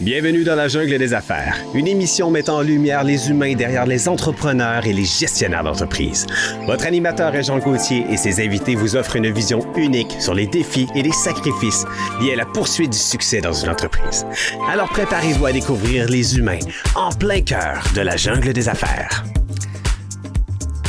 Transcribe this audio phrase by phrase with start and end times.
[0.00, 4.08] Bienvenue dans la jungle des affaires, une émission mettant en lumière les humains derrière les
[4.08, 6.26] entrepreneurs et les gestionnaires d'entreprise.
[6.66, 10.46] Votre animateur est Jean Gauthier et ses invités vous offrent une vision unique sur les
[10.46, 11.86] défis et les sacrifices
[12.20, 14.26] liés à la poursuite du succès dans une entreprise.
[14.70, 16.58] Alors préparez-vous à découvrir les humains
[16.94, 19.24] en plein cœur de la jungle des affaires.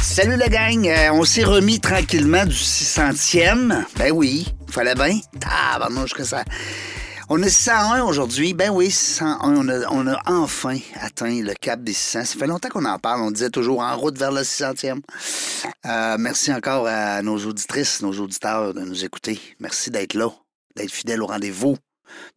[0.02, 3.86] Salut la gang, Euh, on s'est remis tranquillement du 600e.
[3.98, 5.20] Ben oui, fallait bien.
[5.46, 6.44] Ah, ben que ça.
[7.30, 8.54] On est 101 aujourd'hui.
[8.54, 9.38] Ben oui, 101.
[9.92, 12.24] On a, a enfin atteint le cap des 600.
[12.24, 13.22] Ça fait longtemps qu'on en parle.
[13.22, 15.02] On disait toujours en route vers le 600e.
[15.86, 19.42] Euh, merci encore à nos auditrices, nos auditeurs de nous écouter.
[19.60, 20.30] Merci d'être là,
[20.78, 21.76] d'être fidèles au rendez-vous,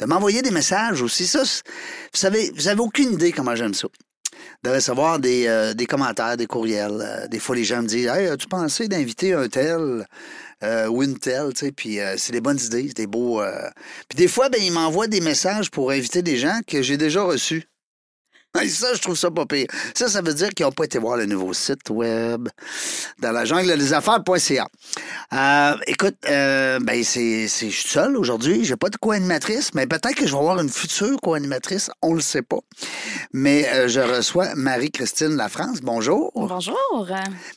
[0.00, 1.24] de m'envoyer des messages aussi.
[1.24, 3.86] Ça, vous savez, vous avez aucune idée comment j'aime ça
[4.64, 7.00] de recevoir des, euh, des commentaires, des courriels.
[7.00, 10.06] Euh, des fois, les gens me disent Hey, as-tu pensé d'inviter un tel?
[10.62, 13.41] Euh, telle tu sais, Puis euh, c'est des bonnes idées, c'est des beaux.
[13.41, 13.70] euh.
[14.09, 17.23] Puis des fois, ben, ils m'envoient des messages pour inviter des gens que j'ai déjà
[17.23, 17.70] reçus.
[18.68, 19.66] Ça, je trouve ça pas pire.
[19.95, 22.48] Ça, ça veut dire qu'ils n'ont pas été voir le nouveau site web
[23.20, 24.68] dans la jungle des affaires.ca.
[25.32, 28.65] Euh, écoute, euh, ben c'est, c'est, je suis seul aujourd'hui.
[28.65, 31.90] J'ai pas de co-animatrice, mais peut-être que je vais avoir une future co-animatrice.
[32.02, 32.59] On le sait pas.
[33.32, 35.80] Mais euh, je reçois Marie-Christine Lafrance.
[35.80, 36.32] Bonjour.
[36.34, 37.09] Bonjour.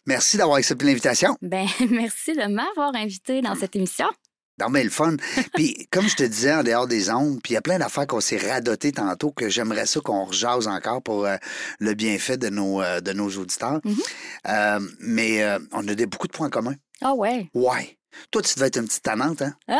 [0.05, 1.35] Merci d'avoir accepté l'invitation.
[1.41, 4.07] Ben, merci de m'avoir invité dans cette émission.
[4.59, 5.15] Non, mais le fun.
[5.55, 8.07] Puis, comme je te disais en dehors des ondes, puis il y a plein d'affaires
[8.07, 11.37] qu'on s'est radotées tantôt que j'aimerais ça qu'on rejase encore pour euh,
[11.79, 13.79] le bienfait de nos, euh, de nos auditeurs.
[13.83, 13.95] Mhm.
[14.47, 16.75] Euh, mais on a des, beaucoup de points communs.
[17.01, 17.49] Ah ouais.
[17.53, 17.97] Ouais.
[18.31, 19.55] Toi, tu devais être une petite tannante, hein?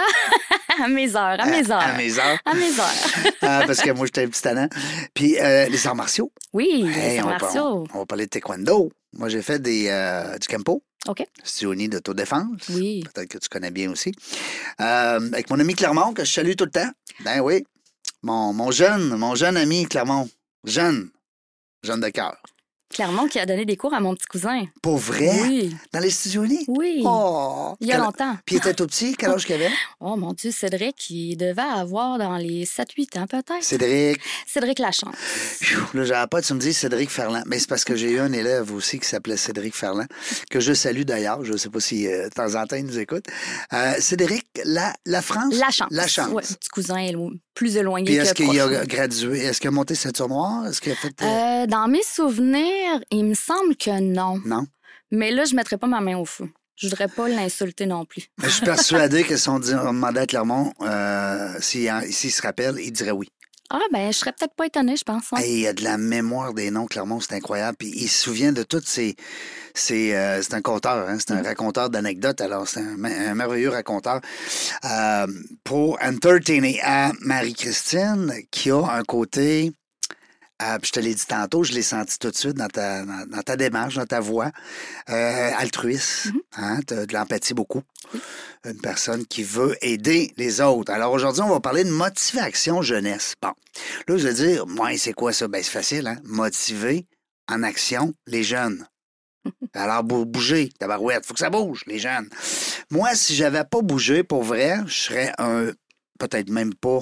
[0.81, 1.79] À mes heures, à mes heures.
[1.79, 2.39] À mes heures.
[2.45, 3.33] À mes heures.
[3.44, 4.67] Ah, parce que moi, j'étais un petit tannant.
[5.13, 6.31] Puis, euh, les arts martiaux.
[6.51, 7.85] Oui, les arts martiaux.
[7.94, 8.91] on va parler de taekwondo.
[9.14, 10.83] Moi, j'ai fait des, euh, du Kempo.
[11.08, 11.25] OK.
[11.44, 12.69] Siouni d'autodéfense.
[12.69, 13.03] Oui.
[13.14, 14.11] Peut-être que tu connais bien aussi.
[14.80, 16.89] Euh, avec mon ami Clermont, que je salue tout le temps.
[17.23, 17.66] Ben oui.
[18.22, 20.30] Mon, mon jeune, mon jeune ami Clermont.
[20.64, 21.09] Jeune.
[21.84, 22.38] Jeune de cœur.
[22.94, 24.66] Clermont qui a donné des cours à mon petit cousin.
[24.81, 25.29] Pour vrai?
[25.41, 25.75] Oui.
[25.91, 26.63] Dans les studios unis?
[26.68, 27.01] Oui.
[27.06, 27.75] Oh!
[27.81, 28.38] Il y a Quel- longtemps.
[28.45, 29.16] Puis il était tout petit?
[29.18, 29.69] Quel âge qu'il avait?
[30.00, 33.63] Oh mon Dieu, Cédric, il devait avoir dans les 7-8 ans peut-être.
[33.63, 34.19] Cédric.
[34.45, 35.16] Cédric Lachance.
[35.94, 37.44] Là, j'avais pas, tu me dis Cédric Ferland.
[37.47, 40.07] Mais c'est parce que j'ai eu un élève aussi qui s'appelait Cédric Ferland,
[40.50, 41.44] que je salue d'ailleurs.
[41.45, 43.25] Je ne sais pas si euh, de temps en temps il nous écoute.
[43.73, 45.53] Euh, Cédric, la, la France?
[45.56, 45.88] Lachance.
[45.91, 46.29] La chance.
[46.31, 46.97] Ouais, petit cousin
[47.53, 49.40] plus éloigné Puis est-ce qu'il a gradué?
[49.46, 50.68] Est-ce qu'il a monté ceinture noire?
[50.68, 51.14] Est-ce qu'il a fait.
[51.22, 54.40] euh, Euh, dans mes souvenirs, il me semble que non.
[54.46, 54.66] Non?
[55.12, 56.50] Mais là, je mettrais pas ma main au feu.
[56.75, 58.24] Je voudrais pas l'insulter non plus.
[58.42, 61.88] Je suis persuadé que si on, dit- on demandait à Clermont euh, s'il
[62.31, 63.30] se rappelle, il dirait oui.
[63.69, 65.34] Ah, ben, je serais peut-être pas étonnée, je pense.
[65.34, 65.38] hein.
[65.38, 67.78] Hey, il a de la mémoire des noms, Clermont, c'est incroyable.
[67.78, 69.16] Puis il se souvient de toutes ces.
[69.74, 72.41] ces, euh, c'est un conteur, hein, c'est un raconteur d'anecdotes.
[72.41, 74.22] Alors, c'est un, merveilleux raconteur.
[74.85, 75.28] Euh,
[75.63, 79.72] pour entertainer à Marie-Christine, qui a un côté.
[80.62, 83.25] Euh, je te l'ai dit tantôt, je l'ai senti tout de suite dans ta, dans,
[83.28, 84.52] dans ta démarche, dans ta voix.
[85.09, 86.28] Euh, altruiste.
[86.56, 87.81] hein, t'as de l'empathie beaucoup.
[88.66, 90.92] Une personne qui veut aider les autres.
[90.92, 93.34] Alors aujourd'hui, on va parler de motivation jeunesse.
[93.42, 93.52] Bon.
[94.08, 95.47] Là, je vais dire, moi, c'est quoi ça?
[95.47, 96.18] Ben, c'est facile, hein?
[96.24, 97.08] Motiver
[97.50, 98.88] en action les jeunes.
[99.74, 102.30] Alors, bou- bouger, tabarouette, faut que ça bouge, les jeunes.
[102.90, 105.72] Moi, si j'avais pas bougé, pour vrai, je serais un,
[106.19, 107.00] peut-être même pas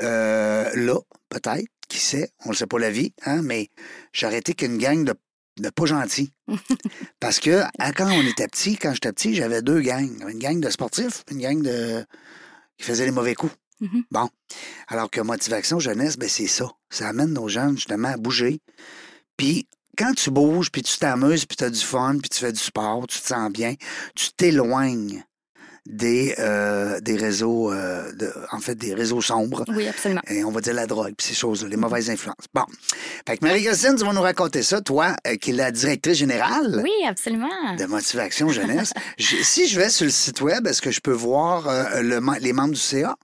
[0.00, 0.98] euh, là,
[1.28, 3.70] peut-être, qui sait, on ne sait pas la vie, hein, mais
[4.12, 5.14] j'aurais été qu'une gang de,
[5.58, 6.32] de pas gentils.
[7.20, 10.22] Parce que à- quand on était petit, quand j'étais petit, j'avais deux gangs.
[10.28, 12.04] Une gang de sportifs, une gang de
[12.78, 13.54] qui faisaient les mauvais coups.
[13.80, 14.04] Mhm.
[14.10, 14.28] Bon.
[14.88, 16.70] Alors que motivation jeunesse, ben c'est ça.
[16.90, 18.60] Ça amène nos jeunes justement à bouger.
[19.36, 22.52] Puis quand tu bouges, puis tu t'amuses, puis tu as du fun, puis tu fais
[22.52, 23.74] du sport, tu te sens bien,
[24.14, 25.24] tu t'éloignes
[25.86, 29.64] des, euh, des réseaux, euh, de, en fait, des réseaux sombres.
[29.68, 30.20] Oui, absolument.
[30.28, 32.46] Et on va dire la drogue, puis ces choses-là, les mauvaises influences.
[32.54, 32.64] Bon.
[33.26, 36.80] Fait que Marie-Christine, tu vas nous raconter ça, toi, euh, qui est la directrice générale
[36.82, 37.48] Oui, absolument.
[37.78, 38.92] de Motivation Jeunesse.
[39.18, 41.68] Je- si je vais sur le site web, est-ce que je peux voir
[42.02, 43.14] le les membres du CA?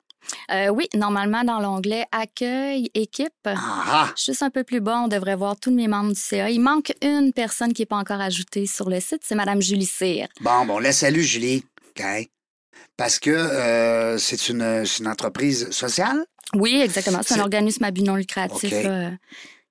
[0.53, 4.09] Euh, oui, normalement, dans l'onglet Accueil, équipe, Ah, ah!
[4.17, 6.49] juste un peu plus bas, on devrait voir tous mes membres du CA.
[6.49, 9.85] Il manque une personne qui n'est pas encore ajoutée sur le site, c'est Mme Julie
[9.87, 10.29] Cyr.
[10.41, 11.65] Bon, bon, là, salut, Julie.
[11.99, 12.05] OK?
[12.97, 16.25] Parce que euh, c'est une, entreprise sociale?
[16.55, 17.21] Oui, exactement.
[17.23, 18.75] C'est un organisme à but non lucratif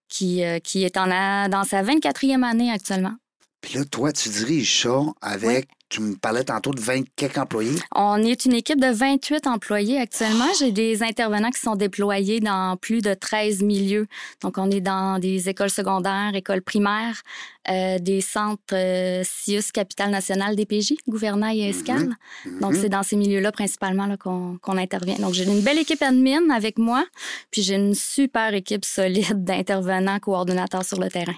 [0.07, 3.13] qui, euh, qui est en a- dans sa 24e année actuellement.
[3.61, 7.75] Puis là, toi, tu diriges ça avec tu me parlais tantôt de 20 quelques employés.
[7.93, 10.47] On est une équipe de 28 employés actuellement.
[10.57, 14.07] J'ai des intervenants qui sont déployés dans plus de 13 milieux.
[14.41, 17.21] Donc, on est dans des écoles secondaires, écoles primaires,
[17.69, 22.15] euh, des centres euh, CIUS, Capitale nationale DPJ, Gouvernail et Escale.
[22.61, 25.15] Donc, c'est dans ces milieux-là principalement là, qu'on qu'on intervient.
[25.15, 27.03] Donc, j'ai une belle équipe admin avec moi,
[27.51, 31.35] puis j'ai une super équipe solide d'intervenants, coordonnateurs sur le terrain.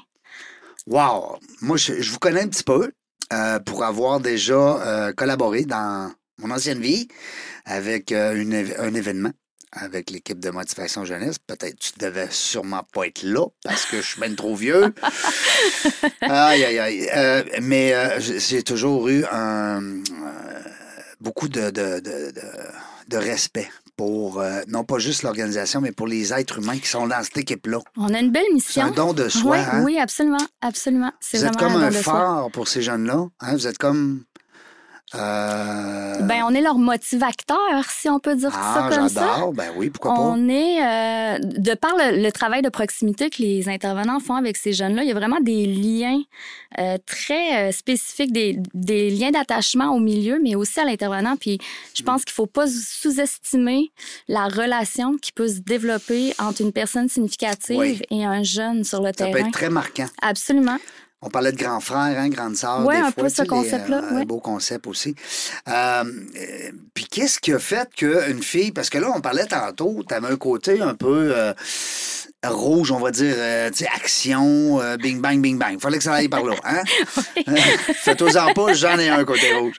[0.87, 1.37] Wow!
[1.61, 2.91] Moi, je, je vous connais un petit peu
[3.31, 7.07] euh, pour avoir déjà euh, collaboré dans mon ancienne vie
[7.65, 9.31] avec euh, une un événement
[9.71, 11.39] avec l'équipe de motivation jeunesse.
[11.39, 14.93] Peut-être tu devais sûrement pas être là parce que je suis bien trop vieux.
[16.21, 17.09] aïe, aïe, aïe.
[17.15, 20.61] Euh, mais euh, j'ai toujours eu un, euh,
[21.21, 22.01] beaucoup de, de-
[23.07, 23.69] de respect
[24.03, 27.37] pour, euh, non pas juste l'organisation, mais pour les êtres humains qui sont dans cette
[27.37, 27.79] équipe-là.
[27.97, 28.83] On a une belle C'est mission.
[28.83, 29.51] un don de soi.
[29.51, 29.83] Ouais, hein?
[29.83, 31.11] Oui, absolument, absolument.
[31.21, 33.27] C'est Vous êtes comme un un phare pour ces jeunes-là.
[33.39, 33.53] hein?
[33.55, 34.23] Vous êtes comme.
[35.15, 39.37] Euh, Ben, on est leur motivateur, si on peut dire ah, ça comme ça.
[39.53, 40.19] Ben oui, pourquoi pas.
[40.21, 44.57] On est, euh, de par le, le travail de proximité que les intervenants font avec
[44.57, 46.19] ces jeunes-là, il y a vraiment des liens
[46.79, 51.35] euh, très euh, spécifiques, des, des liens d'attachement au milieu, mais aussi à l'intervenant.
[51.37, 51.59] Puis
[51.93, 52.05] je Mm.
[52.05, 53.91] pense qu'il faut pas sous-estimer
[54.27, 58.01] la relation qui peut se développer entre une personne significative Oui.
[58.11, 59.47] et un jeune sur le Ça peut terrain.
[59.47, 60.05] être très marquant.
[60.21, 60.77] Absolument.
[61.25, 62.85] On parlait de grand frère, hein, grande sœur.
[62.87, 64.25] Des un fois, peu ce concept-là, euh, Un ouais.
[64.25, 65.15] beau concept aussi.
[65.69, 68.73] Euh, euh, Puis qu'est-ce qui a fait qu'une fille.
[68.73, 71.33] Parce que là, on parlait tantôt, tu avais un côté un peu.
[72.43, 75.79] Rouge, on va dire, euh, tu sais, action, euh, bing bang, bing bang.
[75.79, 76.83] Fallait que ça aille par là, hein?
[77.95, 79.75] Faites-en pas, j'en ai un côté rouge.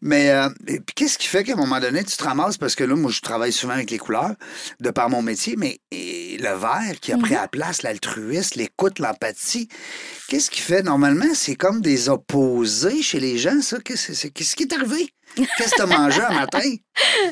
[0.00, 0.48] Mais euh,
[0.94, 3.20] qu'est-ce qui fait qu'à un moment donné, tu te ramasses, parce que là, moi, je
[3.20, 4.34] travaille souvent avec les couleurs,
[4.80, 8.98] de par mon métier, mais et le vert qui a pris la place, l'altruisme, l'écoute,
[8.98, 9.68] l'empathie,
[10.28, 10.82] qu'est-ce qui fait?
[10.82, 13.78] Normalement, c'est comme des opposés chez les gens, ça.
[13.80, 15.12] Qu'est-ce qui est arrivé?
[15.36, 16.60] Qu'est-ce que tu as mangé un matin?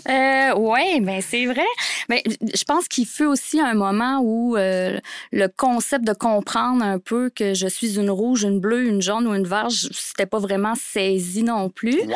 [0.09, 1.67] Euh, oui, ben c'est vrai.
[2.09, 2.23] Mais
[2.55, 4.99] je pense qu'il fut aussi un moment où euh,
[5.33, 9.27] le concept de comprendre un peu que je suis une rouge, une bleue, une jaune
[9.27, 12.01] ou une verte, c'était pas vraiment saisi non plus.
[12.07, 12.15] Ouais.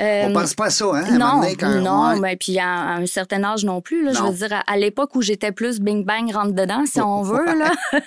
[0.00, 1.04] Euh, On pense pas à ça, hein?
[1.04, 2.20] à non, quand- non, ouais.
[2.20, 4.04] ben, puis à, à un certain âge non plus.
[4.04, 7.00] Là, je veux dire, à, à l'époque où j'étais plus bing bang rentre dedans, si
[7.00, 7.72] on veut, là,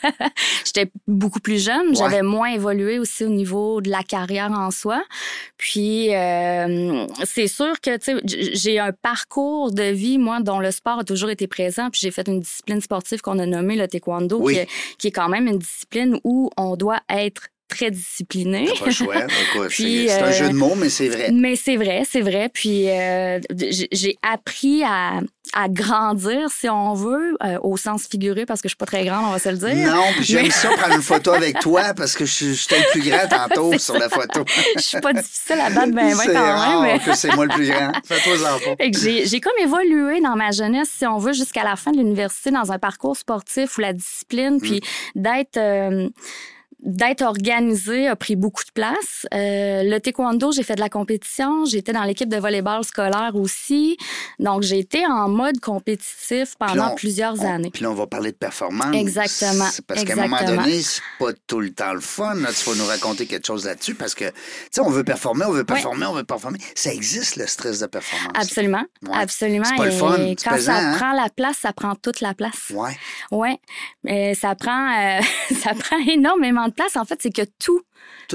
[0.65, 1.93] j'étais beaucoup plus jeune.
[1.93, 5.03] J'avais moins évolué aussi au niveau de la carrière en soi.
[5.57, 10.59] Puis euh, c'est sûr que tu sais, j- j'ai un parcours de vie moi dont
[10.59, 11.89] le sport a toujours été présent.
[11.89, 14.53] Puis j'ai fait une discipline sportive qu'on a nommée le taekwondo, Oui.
[14.53, 14.67] qui, est,
[14.97, 18.67] qui est quand même une discipline où on doit être très discipliné.
[18.73, 19.15] T'as pas le choix.
[19.53, 21.29] Écoute, Puis, c'est un euh, jeu de mots, mais c'est vrai.
[21.31, 22.49] Mais c'est vrai, c'est vrai.
[22.53, 23.39] Puis euh,
[23.91, 25.19] j'ai appris à,
[25.53, 29.05] à grandir, si on veut, euh, au sens figuré, parce que je suis pas très
[29.05, 29.93] grande, on va se le dire.
[29.93, 32.79] Non, puis j'aime Mais- ça prendre une photo avec toi parce que je suis- j'étais
[32.79, 33.99] le plus grand tantôt sur ça.
[33.99, 34.43] la photo.
[34.75, 36.93] Je suis pas difficile à battre ben, ben c'est quand même.
[36.93, 37.91] mais- que c'est moi le plus grand.
[38.05, 41.91] Fait que j'ai j'ai comme évolué dans ma jeunesse, si on veut, jusqu'à la fin
[41.91, 44.81] de l'université, dans un parcours sportif où la discipline, puis
[45.15, 46.09] d'être euh,
[46.79, 49.25] d'être organisé a pris beaucoup de place.
[49.33, 51.65] Euh, le taekwondo, j'ai fait de la compétition.
[51.65, 53.97] J'étais dans l'équipe de volleyball scolaire aussi.
[54.39, 57.71] Donc, j'ai été en mode compétitif pendant on- plusieurs on- années.
[57.71, 58.95] Puis là, on va parler de performance.
[58.95, 62.35] Exactement, Parce qu'à un moment donné, c'est pas tout le temps le fun.
[62.35, 64.33] Tu vas nous raconter quelque chose là-dessus parce que, tu
[64.71, 66.59] sais, on veut performer, on veut performer, on veut performer.
[66.75, 68.31] Ça existe, le stress de performance.
[68.35, 69.09] Absolument, Ouais.
[69.17, 69.65] absolument.
[69.65, 70.97] C'est pas le fun, Et quand pesant, ça hein?
[70.97, 72.69] prend la place, ça prend toute la place.
[72.71, 72.95] Ouais.
[73.31, 73.57] Ouais,
[74.03, 75.19] mais ça prend, euh,
[75.63, 76.95] ça prend énormément de place.
[76.95, 77.81] En fait, c'est que tout,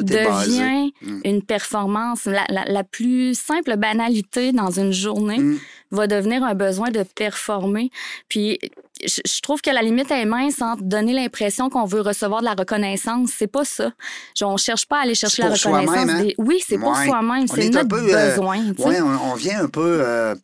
[0.02, 1.20] devient Mm.
[1.24, 2.24] une performance.
[2.24, 5.58] La, la- la plus simple banalité dans une journée Mm.
[5.90, 7.90] va devenir un besoin de performer.
[8.28, 8.58] Puis,
[9.04, 12.46] je, je trouve que la limite est mince entre donner l'impression qu'on veut recevoir de
[12.46, 13.30] la reconnaissance.
[13.36, 13.92] C'est pas ça.
[14.36, 15.96] Genre, on cherche pas à aller chercher la reconnaissance.
[16.10, 16.22] hein?
[16.22, 17.06] des- Oui, c'est pour Ouais.
[17.06, 17.46] soi-même.
[17.48, 18.58] C'est notre peu, euh, besoin.
[18.72, 18.88] tu sais.
[18.88, 20.34] Ouais, on, on vient un peu euh,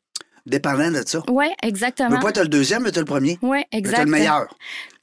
[0.47, 1.23] dépendant de ça.
[1.27, 2.11] Tu exactement.
[2.11, 3.39] veux pas être le deuxième, mais t'es le premier.
[3.43, 4.05] Ouais, Mais t'es exact.
[4.05, 4.47] le meilleur.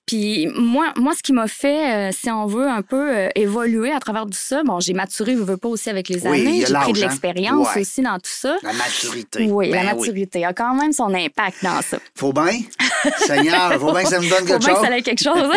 [0.05, 3.91] Puis moi, moi, ce qui m'a fait, euh, si on veut, un peu euh, évoluer
[3.91, 6.73] à travers tout ça, bon, j'ai maturé, je veux pas aussi avec les années, j'ai
[6.73, 7.01] pris de hein?
[7.07, 7.81] l'expérience Ouais.
[7.81, 8.55] aussi dans tout ça.
[8.61, 9.47] La maturité.
[9.49, 11.97] Oui, Ben la maturité a quand même son impact dans ça.
[12.15, 12.59] Faut bien.
[13.17, 14.85] Seigneur, faut bien que ça me donne Faut quelque bien que chose.
[14.87, 15.51] ça ait quelque chose.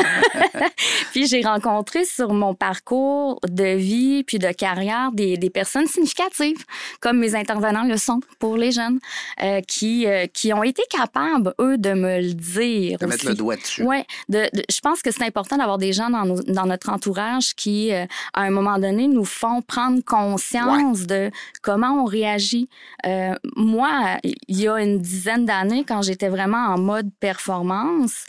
[1.13, 6.65] puis j'ai rencontré sur mon parcours de vie puis de carrière des, des personnes significatives,
[7.01, 8.99] comme mes intervenants le sont pour les jeunes,
[9.43, 12.99] euh, qui, qui ont été capables, eux, de me le dire.
[12.99, 13.85] De mettre le doigt dessus.
[14.29, 17.55] De, de- je pense que c'est important d'avoir des gens dans, nos- dans notre entourage
[17.55, 21.31] qui, euh, à un moment donné, nous font prendre conscience de
[21.63, 22.69] comment on réagit.
[23.07, 28.25] Euh, moi, il y a une dizaine d'années, quand j'étais vraiment en mode performance,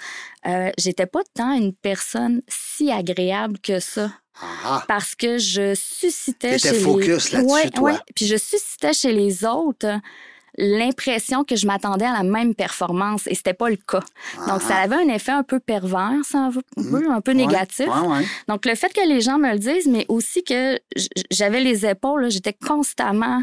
[0.47, 4.11] euh, j'étais pas tant une personne si agréable que ça
[4.63, 7.37] Ah, parce que je suscitais chez focus les...
[7.39, 7.91] là-dessus, Ouais, toi.
[7.91, 7.97] ouais.
[8.15, 9.99] Puis je suscitais chez les autres
[10.61, 14.01] l'impression que je m'attendais à la même performance et c'était pas le cas.
[14.47, 16.61] Donc ça avait un effet un peu pervers, ça, un peu,
[17.09, 17.35] un peu Ah.
[17.35, 17.87] Ouais, négatif.
[17.87, 18.25] Ouais, ouais.
[18.49, 20.77] Donc le fait que les gens me le disent, mais aussi que
[21.31, 23.41] j'avais les épaules, j'étais constamment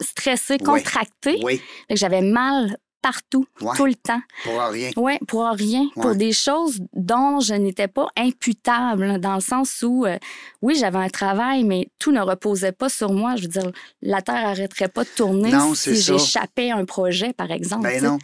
[0.00, 1.60] stressée, contractée, Oui,
[1.90, 2.76] j'avais mal
[3.12, 3.74] partout, Ouais.
[3.76, 4.20] tout le temps.
[4.44, 4.90] pour rien.
[4.96, 6.02] Oui, pour rien, Ouais.
[6.02, 10.18] pour des choses dont je n'étais pas imputable, dans le sens où, euh,
[10.62, 13.36] oui, j'avais un travail, mais tout ne reposait pas sur moi.
[13.36, 13.70] Je veux dire,
[14.02, 17.84] la Terre arrêterait pas de tourner Non, si j'échappais à un projet, par exemple.
[17.84, 18.18] Ben non.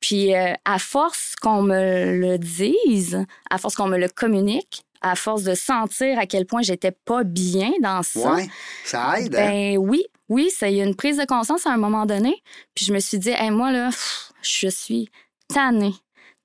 [0.00, 5.14] Puis, euh, à force qu'on me le dise, à force qu'on me le communique, à
[5.16, 8.48] force de sentir à quel point j'étais pas bien dans ça, Ouais,
[8.84, 9.34] ça aide.
[9.34, 9.48] hein?
[9.48, 12.34] ben oui, oui, ça y a une prise de conscience à un moment donné.
[12.74, 15.08] Puis je me suis dit, Hey, moi, là, pff, je suis
[15.52, 15.94] tannée.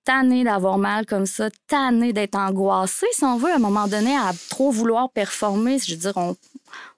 [0.04, 4.16] Tannée d'avoir mal comme ça, tannée d'être angoissée, si on veut, à un moment donné,
[4.16, 5.78] à trop vouloir performer.
[5.78, 6.36] Je veux dire, on,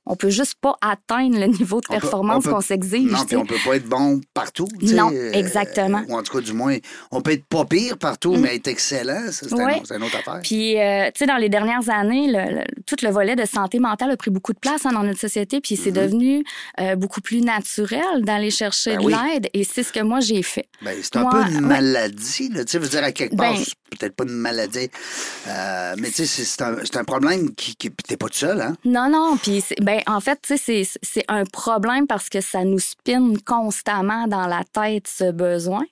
[0.06, 3.10] on peut juste pas atteindre le niveau de performance qu'on s'exige.
[3.12, 4.68] Non, puis on peut pas être bon partout.
[4.82, 6.02] Non, euh, exactement.
[6.10, 6.76] ou en tout cas, du moins,
[7.12, 8.40] on peut être pas pire partout, Mm.
[8.42, 9.82] mais être excellent, c'est un Ouais.
[9.96, 10.40] une autre affaire.
[10.44, 13.80] Puis, euh, tu sais, dans les dernières années, le, le- tout le volet de santé
[13.80, 16.44] mentale a pris beaucoup de place hein, dans notre société, puis c'est devenu
[16.80, 19.14] euh, beaucoup plus naturel d'aller chercher Ben de oui.
[19.34, 20.68] l'aide, et c'est ce que moi j'ai fait.
[20.82, 22.50] Ben, c'est un Moi, peu une maladie.
[22.50, 23.64] Tu sais, veux dire, à quelque part, Ben-
[23.98, 24.90] peut-être pas une maladie,
[25.98, 27.76] mais tu sais, c'est- un, un problème qui.
[27.76, 28.76] qui T'es pas tout seul, hein?
[28.86, 32.80] Non, non, puis c'est- ben en fait, c'est- c'est un problème parce que ça nous
[32.80, 35.84] spinne constamment dans la tête ce besoin.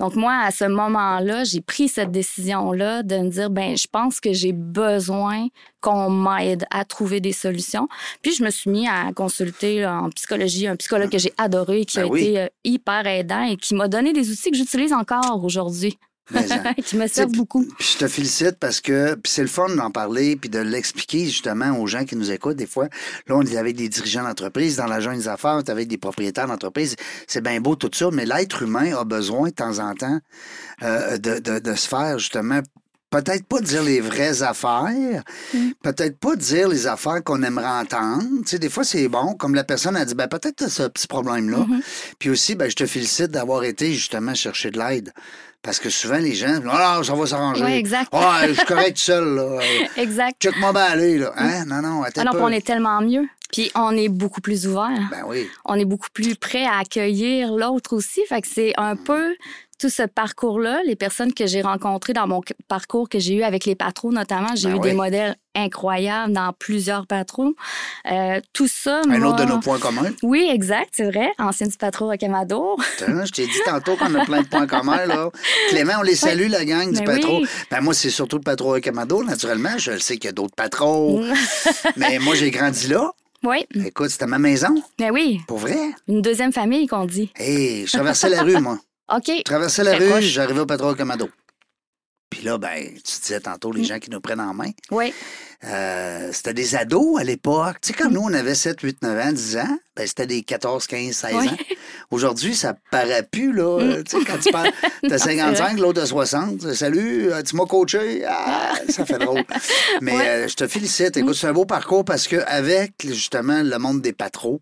[0.00, 4.20] Donc moi, à ce moment-là, j'ai pris cette décision-là de me dire, ben je pense
[4.20, 5.48] que j'ai besoin
[5.82, 7.88] qu'on m'aide à trouver des solutions.
[8.22, 11.84] Puis je me suis mis à consulter là, en psychologie un psychologue que j'ai adoré,
[11.84, 12.22] qui Ben a oui.
[12.22, 15.98] été euh, hyper aidant et qui m'a donné des outils que j'utilise encore aujourd'hui,
[16.64, 16.74] Hein.
[16.84, 17.64] qui me Puis- beaucoup.
[17.78, 21.78] Puis je te félicite parce que c'est le fun d'en parler puis de l'expliquer justement
[21.78, 22.88] aux gens qui nous écoutent des fois.
[23.26, 25.88] Là, on est avec des dirigeants d'entreprise, dans la jungle des affaires, on est avec
[25.88, 26.96] des propriétaires d'entreprise.
[27.26, 30.18] C'est bien beau tout ça, mais l'être humain a besoin de temps en temps
[30.82, 32.60] euh, de, de, de se faire justement
[33.10, 35.22] peut-être pas dire les vraies affaires,
[35.82, 38.24] peut-être pas dire les affaires qu'on aimerait entendre.
[38.40, 40.84] Tu sais, des fois, c'est bon, comme la personne a dit, ben peut-être t'as ce
[40.84, 41.66] petit problème-là.
[42.18, 45.12] Puis aussi, ben, je te félicite d'avoir été justement chercher de l'aide.
[45.62, 47.62] Parce que souvent, les gens, ah, ça va s'arranger.
[47.62, 48.08] Ouais, exact.
[48.12, 49.60] Ah, je suis correct seul, là.
[49.96, 50.42] Exact.
[50.42, 51.32] Check-moi bien aller, là.
[51.36, 51.64] Hein?
[51.66, 52.22] Non, non, attends.
[52.22, 52.40] Alors peu.
[52.40, 53.28] qu'on est tellement mieux.
[53.52, 54.98] Puis on est beaucoup plus ouvert.
[55.10, 55.46] Ben oui.
[55.66, 58.22] on est beaucoup plus prêt à accueillir l'autre aussi.
[58.26, 59.36] Fait que c'est un peu
[59.82, 63.64] tout ce parcours-là, les personnes que j'ai rencontrées dans mon parcours que j'ai eu avec
[63.64, 64.88] les patrons notamment, j'ai Ben eu oui.
[64.90, 67.52] des modèles incroyables dans plusieurs patrons.
[68.10, 70.10] Euh, tout ça, Un autre de nos points communs.
[70.22, 71.30] Oui, exact, c'est vrai.
[71.38, 72.80] Ancienne du patron Rocamadour.
[73.00, 75.30] Je t'ai dit tantôt qu'on a plein de points communs, là.
[75.70, 77.40] Clément, on les salue, la gang du Ben patron.
[77.40, 77.48] oui.
[77.70, 79.76] Ben moi, c'est surtout le patron Camado, naturellement.
[79.78, 81.22] Je le sais qu'il y a d'autres patrons.
[81.96, 83.10] mais moi, j'ai grandi là.
[83.42, 84.74] oui, Écoute, c'était ma maison.
[85.00, 85.76] mais oui, Pour vrai?
[86.06, 87.32] une deuxième famille qu'on dit.
[87.36, 88.78] Hey, je traversais la rue, moi.
[89.16, 89.24] OK.
[89.38, 91.28] Je traversais la rue, j'arrivais au patron Camado.
[92.30, 93.76] Puis là, ben, tu disais tantôt, Mm.
[93.76, 94.70] les gens qui nous prennent en main.
[94.90, 95.12] Oui,
[95.64, 97.76] Euh, c'était des ados à l'époque.
[97.82, 100.42] Tu sais, comme nous, on avait 7, 8, 9 ans, 10 ans, ben, c'était des
[100.42, 101.48] 14, 15, 16 Oui.
[101.48, 101.56] ans.
[102.10, 103.78] Aujourd'hui, ça paraît plus, là.
[103.80, 104.72] Euh, Tu sais, quand tu parles,
[105.08, 106.72] t'as 55, l'autre a 60.
[106.74, 108.24] Salut, euh, tu m'as coaché.
[108.26, 109.44] Ah, ça fait drôle.
[110.00, 110.28] Mais Ouais.
[110.28, 111.16] euh, je te félicite.
[111.16, 114.60] Écoute, c'est un beau parcours parce que avec justement le monde des patros,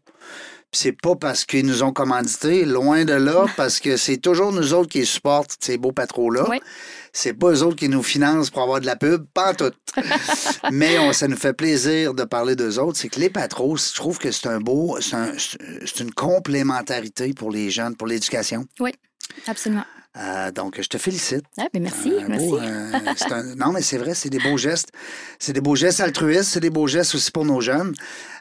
[0.72, 4.72] c'est pas parce qu'ils nous ont commandité, loin de là, parce que c'est toujours nous
[4.74, 6.46] autres qui supportent ces beaux patros-là.
[6.48, 6.60] Oui.
[7.12, 9.72] C'est pas eux autres qui nous financent pour avoir de la pub, pas en tout.
[10.70, 12.98] Mais on, ça nous fait plaisir de parler d'eux autres.
[12.98, 17.32] C'est que les patros, je trouve que c'est un beau, c'est un- c'est une complémentarité
[17.34, 18.64] pour les jeunes, pour l'éducation.
[18.78, 18.92] oui,
[19.46, 19.84] absolument.
[20.16, 21.44] Euh, donc, je te félicite.
[21.56, 22.46] Ah, ben merci, Un merci.
[22.48, 22.92] beau, euh,
[23.30, 24.88] un- non, mais c'est vrai, c'est des beaux gestes.
[25.38, 27.94] C'est des beaux gestes altruistes, c'est des beaux gestes aussi pour nos jeunes.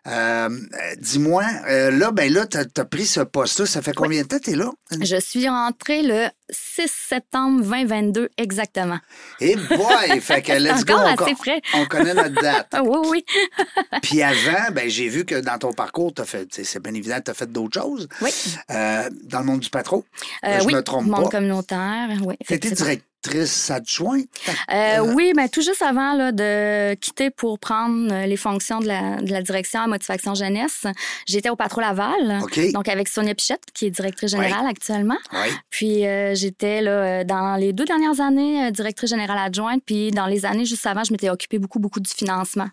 [0.08, 0.50] Euh,
[0.98, 3.66] Dis-moi, euh, là, ben là, tu as, pris ce poste-là.
[3.66, 4.72] Ça fait combien de temps que tu es là?
[5.02, 9.00] Je suis rentrée le 6 septembre 2022 exactement.
[9.40, 10.20] Et boy!
[10.22, 10.94] fait que let's go.
[10.94, 11.62] Encore on, assez frais.
[11.74, 12.68] on connaît notre date.
[12.80, 13.26] Ah oui, oui.
[14.04, 17.32] Puis avant, ben, j'ai vu que dans ton parcours, t'as fait, c'est bien évident, tu
[17.32, 18.08] as fait d'autres choses.
[18.22, 18.30] Oui.
[18.70, 20.04] Euh, dans le monde du patron.
[20.46, 21.30] Euh, je oui, me trompe monde pas.
[21.30, 22.36] communautaire, oui.
[22.46, 23.02] Tu étais effectivement.
[23.24, 24.28] Directrice adjointe.
[24.72, 28.88] Euh, oui, mais tout juste avant là, de quitter pour prendre euh, les fonctions de
[28.88, 30.86] la, de la direction à Motivation Jeunesse,
[31.26, 32.72] j'étais au Patro Laval, OK.
[32.72, 35.18] donc avec Sonia Pichette, qui est directrice générale actuellement.
[35.34, 35.50] Oui.
[35.70, 40.12] Puis euh, j'étais là, euh, dans les deux dernières années euh, directrice générale adjointe, puis
[40.12, 42.70] dans les années juste avant, je m'étais occupée beaucoup, beaucoup du financement,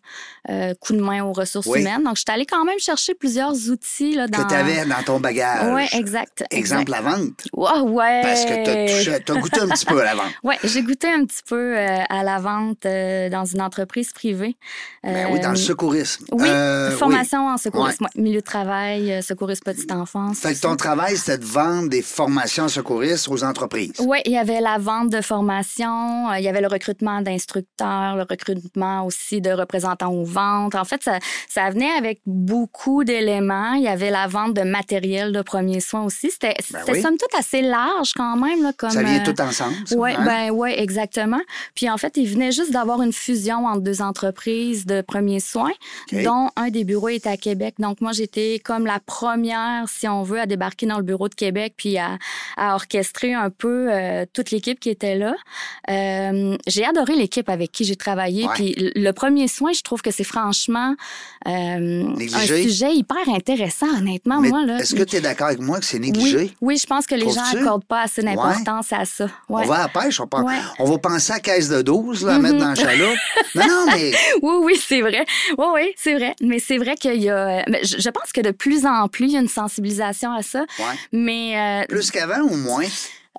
[0.49, 1.81] euh, coup de main aux ressources Oui.
[1.81, 2.05] humaines.
[2.05, 4.45] Donc, j'étais allée quand même chercher plusieurs outils là, dans...
[4.45, 5.75] Que tu avais dans ton bagage.
[5.75, 6.45] Oui, exact.
[6.51, 7.17] Exemple, la vente.
[7.17, 7.83] exact.
[7.87, 8.21] Ouais.
[8.23, 10.33] Parce que tu as, goûté un petit peu à la vente.
[10.45, 14.57] Oui, j'ai goûté un petit peu euh, à la vente euh, dans une entreprise privée.
[15.03, 16.25] Ben oui, dans le Euh, secourisme.
[16.33, 16.49] Oui,
[16.97, 18.23] formation en secourisme, ouais.
[18.23, 20.39] milieu de travail, secourisme petite enfance.
[20.41, 20.69] Fait que ça.
[20.69, 23.93] ton travail, c'était de vendre des formations secouristes aux entreprises.
[24.01, 28.17] Oui, il y avait la vente de formation, euh, il y avait le recrutement d'instructeurs,
[28.17, 30.75] le recrutement aussi de représentants aux ventes.
[30.75, 33.73] En fait, ça, ça venait avec beaucoup d'éléments.
[33.75, 36.31] Il y avait la vente de matériel de premiers soins aussi.
[36.31, 37.03] C'était Ben oui.
[37.03, 38.63] somme toute assez large quand même.
[38.63, 39.75] Là, comme, Ça vient tout ensemble.
[39.97, 40.13] oui?
[40.27, 41.41] Ben ouais, exactement.
[41.75, 45.73] Puis en fait, il venait juste d'avoir une fusion entre deux entreprises de premiers soins,
[46.13, 47.75] dont un des bureaux est à Québec.
[47.79, 51.35] Donc moi, j'étais comme la première, si on veut, à débarquer dans le bureau de
[51.35, 52.19] Québec puis à,
[52.57, 55.35] à orchestrer un peu euh, toute l'équipe qui était là.
[55.91, 58.45] Euh, j'ai adoré l'équipe avec qui j'ai travaillé.
[58.47, 58.55] Ouais.
[58.55, 60.95] Puis le- premier soin, je trouve que c'est franchement
[61.47, 64.41] euh, un sujet hyper intéressant, honnêtement.
[64.41, 64.79] Mais moi, là.
[64.79, 66.37] Est-ce que tu es d'accord avec moi que c'est négligé?
[66.37, 69.25] oui, oui, je pense que les gens n'accordent pas assez d'importance à ça.
[69.49, 69.63] Ouais.
[69.65, 70.59] On va à la pêche, on, pense- Ouais.
[70.79, 73.17] on va penser à caisse de 12, là, à mettre dans le chaloupe.
[73.55, 75.25] non, non, mais Oui, oui, c'est vrai.
[75.59, 76.35] Oui, oui, c'est vrai.
[76.41, 77.65] Mais c'est vrai qu'il y a.
[77.69, 80.43] mais Je je pense que de plus en plus, il y a une sensibilisation à
[80.43, 80.61] ça.
[80.79, 80.85] ouais.
[81.13, 82.85] Mais euh, plus qu'avant ou moins?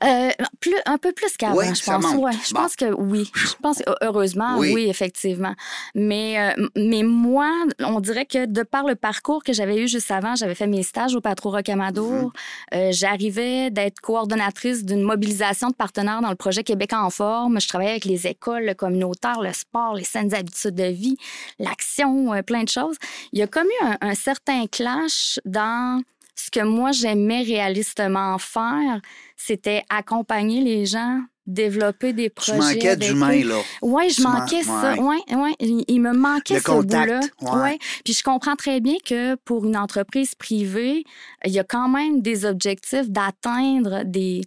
[0.04, 2.06] Euh, plus, un peu plus qu'avant, Oui, je pense.
[2.16, 2.62] Ouais, je Bon.
[2.62, 3.32] pense que oui.
[3.36, 4.72] Je pense heureusement, Oui.
[4.74, 5.54] oui, effectivement.
[5.96, 10.12] Mais, euh, mais moi, on dirait que de par le parcours que j'avais eu juste
[10.12, 12.12] avant, j'avais fait mes stages au Patro Rocamadour.
[12.12, 12.32] Mhm.
[12.74, 17.60] Euh, J'arrivais d'être coordonnatrice d'une mobilisation de partenaires dans le projet Québec en forme.
[17.60, 21.18] Je travaillais avec les écoles, le communautaire, le sport, les saines habitudes de vie,
[21.60, 22.96] l'action, euh, plein de choses.
[23.34, 26.02] Il y a comme eu un, un certain clash dans
[26.40, 29.02] ce que moi j'aimais réalistement faire,
[29.36, 32.58] c'était accompagner les gens, développer des Tu projets.
[32.58, 33.60] manquais avec d'humain, là.
[33.82, 34.94] Oui, je Tu man- manquais ça.
[34.94, 35.00] ouais.
[35.00, 35.56] Ouais, ouais.
[35.60, 37.20] Il, il me manquait Le ce bout-là.
[37.42, 37.50] ouais.
[37.62, 37.80] Ouais.
[38.06, 41.04] Puis je comprends très bien que pour une entreprise privée,
[41.46, 44.42] il y a quand même des objectifs d'atteindre des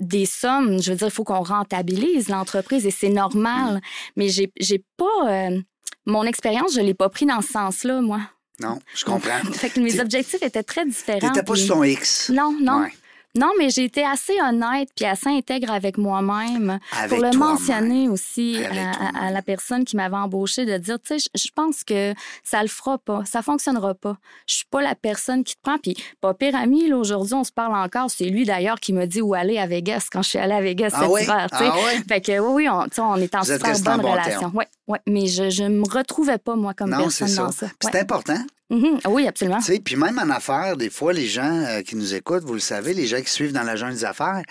[0.00, 0.82] des sommes.
[0.82, 3.14] Je veux dire, il faut qu'on rentabilise l'entreprise et c'est Mm.
[3.14, 3.80] normal.
[4.16, 5.60] Mais j'ai j'ai pas euh,
[6.04, 8.20] mon expérience, je l'ai pas pris dans ce sens-là, moi.
[8.60, 9.38] Non, je comprends.
[9.52, 11.20] Fait que mes objectifs étaient très différents.
[11.20, 12.30] T'étais pas puis- sur ton X.
[12.30, 12.80] Non, non.
[12.82, 12.92] Ouais.
[13.36, 18.58] Non, mais j'ai été assez honnête puis assez intègre avec moi-même pour le mentionner aussi
[18.64, 22.68] à, la personne qui m'avait embauché de dire, tu sais, je- pense que ça le
[22.68, 24.16] fera pas, ça fonctionnera pas.
[24.46, 25.78] Je suis pas la personne qui te prend.
[25.78, 28.10] Puis pas pire ami, là, aujourd'hui, on se parle encore.
[28.10, 30.60] C'est lui d'ailleurs qui m'a dit où aller à Vegas quand je suis allée à
[30.60, 31.22] Vegas Ah cet oui?
[31.22, 31.46] hiver.
[31.50, 32.02] Ah oui?
[32.08, 34.52] Fait que oui, oui, on, on est en Vous super en bonne bon relation.
[34.54, 37.42] Oui, ouais, mais je, je me retrouvais pas, moi, comme Non, personne ça.
[37.44, 37.66] dans ça.
[37.82, 38.00] C'est Ouais.
[38.00, 38.38] important.
[38.70, 39.00] Mhm.
[39.04, 39.60] Ah Oui, absolument.
[39.84, 42.92] Puis même en affaires, des fois, les gens euh, qui nous écoutent, vous le savez,
[42.94, 44.42] les gens qui suivent dans la jungle des affaires,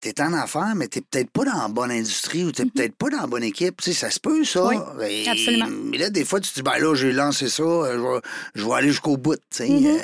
[0.00, 3.10] t'es en affaires, mais t'es peut-être pas dans la bonne industrie ou t'es peut-être pas
[3.10, 3.80] dans la bonne équipe.
[3.82, 4.66] Ça se peut, ça.
[4.66, 4.76] Oui,
[5.08, 5.66] Et- absolument.
[5.68, 8.20] Mais là, des fois, tu te dis, ben là, j'ai lancé ça, euh, je vais,
[8.54, 9.38] je vais aller jusqu'au bout.
[9.60, 9.86] Mhm.
[9.86, 9.98] Euh,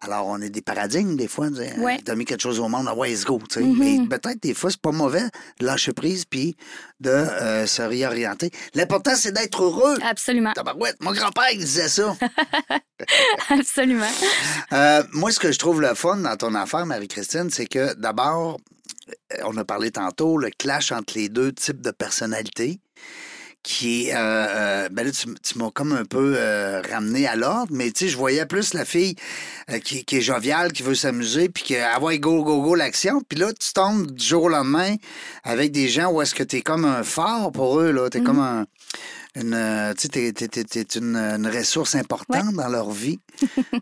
[0.00, 1.50] alors, on est des paradigmes, des fois.
[1.50, 1.98] de dire, Ouais.
[2.04, 3.40] T'as mis quelque chose au monde, ah ouais, let's go.
[3.56, 3.76] Mhm.
[3.78, 5.24] Mais peut-être, des fois, c'est pas mauvais
[5.60, 6.56] de lâcher prise puis
[7.00, 8.50] de euh, se réorienter.
[8.74, 9.96] L'important, c'est d'être heureux.
[10.02, 10.52] Absolument.
[10.52, 12.16] Tabarouette, mon grand-père, il disait ça.
[13.50, 14.10] Absolument.
[14.72, 18.58] Euh, moi, ce que je trouve le fun dans ton affaire, Marie-Christine, c'est que d'abord,
[19.32, 22.80] euh, on a parlé tantôt, le clash entre les deux types de personnalités
[23.62, 24.14] qui est...
[24.14, 27.90] euh, euh, ben là, tu, tu m'as comme un peu euh, ramené à l'ordre, mais
[27.90, 29.14] tu sais, je voyais plus la fille
[29.70, 32.74] euh, qui, qui est joviale, qui veut s'amuser, puis qui ah ouais, go, go, go,
[32.74, 33.20] l'action.
[33.28, 34.94] Puis là, tu tombes du jour au lendemain
[35.44, 38.08] avec des gens où est-ce que tu es comme un phare pour eux, là.
[38.10, 38.66] Tu es comme un...
[39.36, 43.20] Une, euh, tu sais, t'es, une, une ressource importante dans leur vie.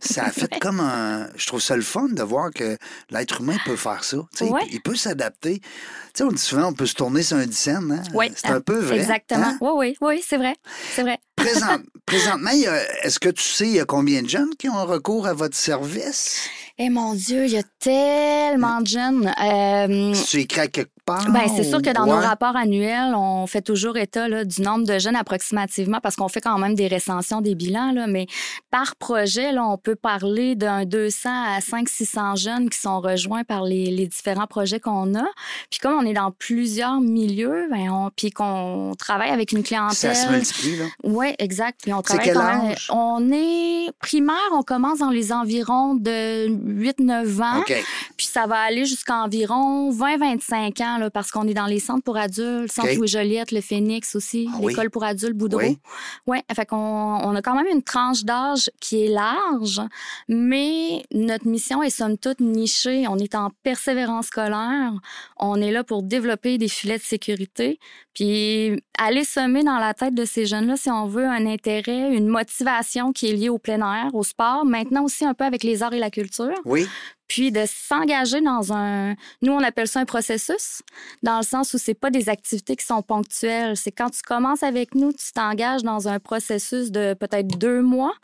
[0.02, 1.28] Ça a fait comme un.
[1.36, 2.76] Je trouve ça le fun de voir que
[3.10, 4.18] l'être humain peut faire ça.
[4.32, 4.60] Tu sais, il Ouais.
[4.60, 5.60] peut- Il, peut s'adapter.
[5.60, 5.66] Tu
[6.14, 7.90] sais, on dit souvent, on peut se tourner sur un dixaine.
[7.92, 8.02] Hein?
[8.14, 8.98] Oui, C'est un peu vrai.
[8.98, 9.46] Exactement.
[9.46, 9.58] hein?
[9.60, 10.54] Oui, oui, oui, c'est vrai.
[10.94, 11.18] C'est vrai.
[11.36, 12.68] Présent- présentement, il
[13.02, 15.56] est-ce que tu sais, il y a combien de jeunes qui ont recours à votre
[15.56, 16.48] service?
[16.78, 19.32] Eh mon Dieu, il y a tellement de jeunes.
[19.42, 23.62] Euh, Tu écris à quelque ben, c'est sûr que dans nos rapports annuels, on fait
[23.62, 27.40] toujours état là, du nombre de jeunes approximativement parce qu'on fait quand même des recensions,
[27.40, 27.92] des bilans.
[27.92, 28.26] Là, mais
[28.72, 33.62] par projet, là, on peut parler d'un 200 à 500-600 jeunes qui sont rejoints par
[33.62, 35.26] les, les différents projets qu'on a.
[35.70, 39.94] Puis comme on est dans plusieurs milieux, ben, on, puis qu'on travaille avec une clientèle...
[39.94, 40.86] Ça se multiplie, là.
[41.04, 41.80] Oui, exact.
[41.82, 42.88] Puis on travaille quel quand même- âge?
[42.90, 47.60] On est primaire, on commence dans les environs de 8-9 ans.
[47.60, 47.74] OK.
[48.16, 52.02] Puis ça va aller jusqu'à environ 20-25 ans, là, parce qu'on est dans les centres
[52.02, 52.94] pour adultes, Centre.
[52.94, 54.68] Louis-Joliette, le Phoenix aussi, Ah oui?
[54.72, 55.60] l'école pour adultes Boudreau.
[55.60, 55.78] Oui.
[56.26, 59.80] Ouais, fait qu'on on a quand même une tranche d'âge qui est large,
[60.28, 63.06] mais notre mission est somme toute nichée.
[63.08, 64.92] On est en persévérance scolaire.
[65.38, 67.78] On est là pour développer des filets de sécurité,
[68.16, 72.28] puis aller semer dans la tête de ces jeunes-là, si on veut, un intérêt, une
[72.28, 75.82] motivation qui est liée au plein air, au sport, maintenant aussi un peu avec les
[75.82, 76.54] arts et la culture.
[76.64, 76.88] Oui.
[77.28, 80.80] puis de s'engager dans un, nous on appelle ça un processus,
[81.22, 83.76] dans le sens où c'est pas des activités qui sont ponctuelles.
[83.76, 88.14] C'est quand tu commences avec nous, tu t'engages dans un processus de peut-être deux mois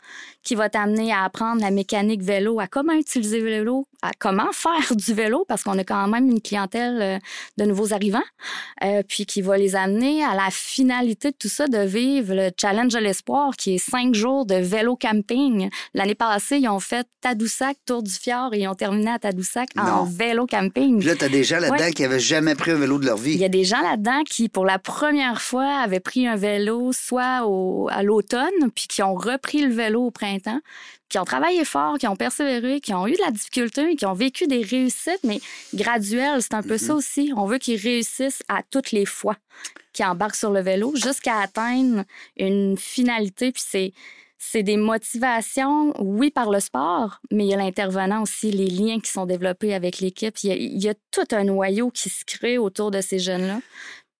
[0.41, 4.51] qui va t'amener à apprendre la mécanique vélo, à comment utiliser le vélo, à comment
[4.53, 7.19] faire du vélo, parce qu'on a quand même une clientèle euh,
[7.57, 8.23] de nouveaux arrivants,
[8.83, 12.51] euh, puis qui va les amener à la finalité de tout ça, de vivre le
[12.59, 15.69] challenge de l'espoir, qui est cinq jours de vélo camping.
[15.93, 19.69] L'année passée, ils ont fait Tadoussac, Tour du Fjord, et ils ont terminé à Tadoussac
[19.77, 20.99] en vélo camping.
[20.99, 23.17] Puis là, tu as des gens là-dedans qui n'avaient jamais pris un vélo de leur
[23.17, 23.33] vie.
[23.33, 26.91] Il y a des gens là-dedans qui, pour la première fois, avaient pris un vélo
[26.91, 30.59] soit au, à l'automne, puis qui ont repris le vélo au printemps,
[31.13, 34.15] qui ont travaillé fort, qui ont persévéré, qui ont eu de la difficulté, qui ont
[34.15, 35.41] vécu des réussites, mais
[35.75, 36.41] graduelles.
[36.41, 37.31] C'est un peu ça aussi.
[37.37, 39.37] On veut qu'ils réussissent à toutes les fois
[39.93, 42.03] qu'ils embarquent sur le vélo jusqu'à atteindre
[42.35, 43.51] une finalité.
[43.51, 43.93] Puis c'est
[44.39, 48.99] c'est des motivations, oui, par le sport, mais il y a l'intervenant aussi, les liens
[48.99, 50.35] qui sont développés avec l'équipe.
[50.43, 53.59] Il, il, y a tout un noyau qui se crée autour de ces jeunes-là.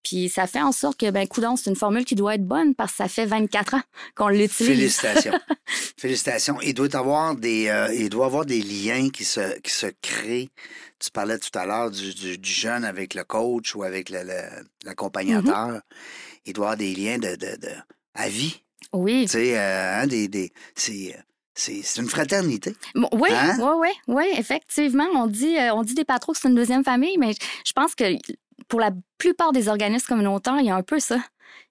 [0.04, 2.76] Puis ça fait en sorte que, ben, coudon, c'est une formule qui doit être bonne
[2.76, 3.82] parce que ça fait 24 ans
[4.16, 4.98] qu'on l'utilise.
[5.00, 5.40] Félicitations.
[5.98, 6.62] Félicitations.
[6.62, 10.50] Il doit avoir des, euh, il doit avoir des liens qui se, qui se créent.
[11.00, 14.10] Tu parlais tout à l'heure du, du, du, jeune avec le coach ou avec
[14.86, 15.68] l'accompagnateur.
[15.68, 15.82] Le, le, mm -hmm.
[16.46, 17.72] Il doit avoir des liens de, de, de
[18.14, 18.62] à vie.
[18.92, 19.24] Oui.
[19.24, 21.16] Tu sais, euh, hein, des, des, c'est
[21.56, 22.76] c'est une fraternité.
[22.96, 23.56] Bon, oui, hein?
[23.60, 25.06] oui, oui, oui, effectivement.
[25.16, 27.34] On dit, euh, on dit des patrons que c'est une deuxième famille, mais
[27.66, 28.06] je pense que
[28.68, 31.18] pour la plupart des organismes communautaires, il y a un peu ça.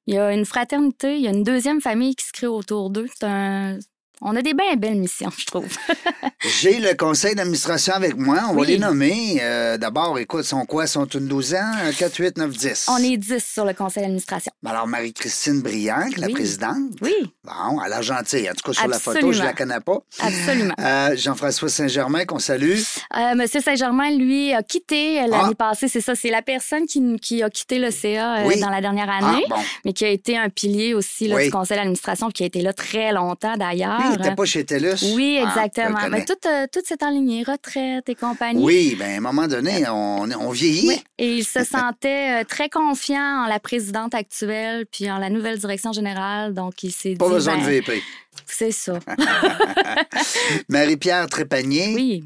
[0.06, 2.90] Il y a une fraternité, il y a une deuxième famille qui se crée autour
[2.90, 3.06] d'eux.
[3.14, 3.78] C'est un,
[4.24, 5.66] on a des bien belles missions, je trouve.
[6.60, 8.38] J'ai le conseil d'administration avec moi.
[8.48, 8.60] On oui.
[8.60, 9.38] va les nommer.
[9.40, 10.86] Euh, D'abord, écoute, sont quoi?
[10.86, 11.92] sont une douzaine?
[11.98, 12.86] 4, 8, 9, 10.
[12.88, 14.52] On est 10 sur le conseil d'administration.
[14.64, 16.32] Alors, Marie-Christine Briand, la oui.
[16.32, 16.76] présidente.
[17.00, 17.14] Oui.
[17.44, 18.48] Bon, elle a l'air gentille.
[18.48, 18.90] En tout cas, sur Absolument.
[18.92, 19.98] la photo, je ne la connais pas.
[20.20, 20.74] Absolument.
[20.78, 22.78] Euh, Jean-François Saint-Germain, qu'on salue.
[23.16, 25.54] Euh, Monsieur Saint-Germain, lui, a quitté l'année ah.
[25.54, 25.88] passée.
[25.88, 26.14] C'est ça.
[26.14, 28.60] C'est la personne qui, qui, a quitté le CA oui.
[28.60, 29.62] dans la dernière année, ah, bon.
[29.84, 32.72] mais qui a été un pilier aussi là, du conseil d'administration, qui a été là
[32.72, 34.11] très longtemps d'ailleurs.
[34.12, 35.14] Il n'était pas chez TELUS.
[35.14, 35.98] Oui, exactement.
[36.00, 38.62] Ah, Mais tout, euh, tout s'est enligné, retraite et compagnie.
[38.62, 40.88] Oui, bien, à un moment donné, on, on vieillit.
[40.88, 41.02] Oui.
[41.18, 45.58] Et il se sentait euh, très confiant en la présidente actuelle puis en la nouvelle
[45.58, 46.54] direction générale.
[46.54, 47.16] Donc, il s'est dit.
[47.16, 48.02] Pas besoin ben, de VP.
[48.46, 48.98] C'est ça.
[50.68, 51.94] Marie-Pierre Trépanier.
[51.94, 52.24] Oui.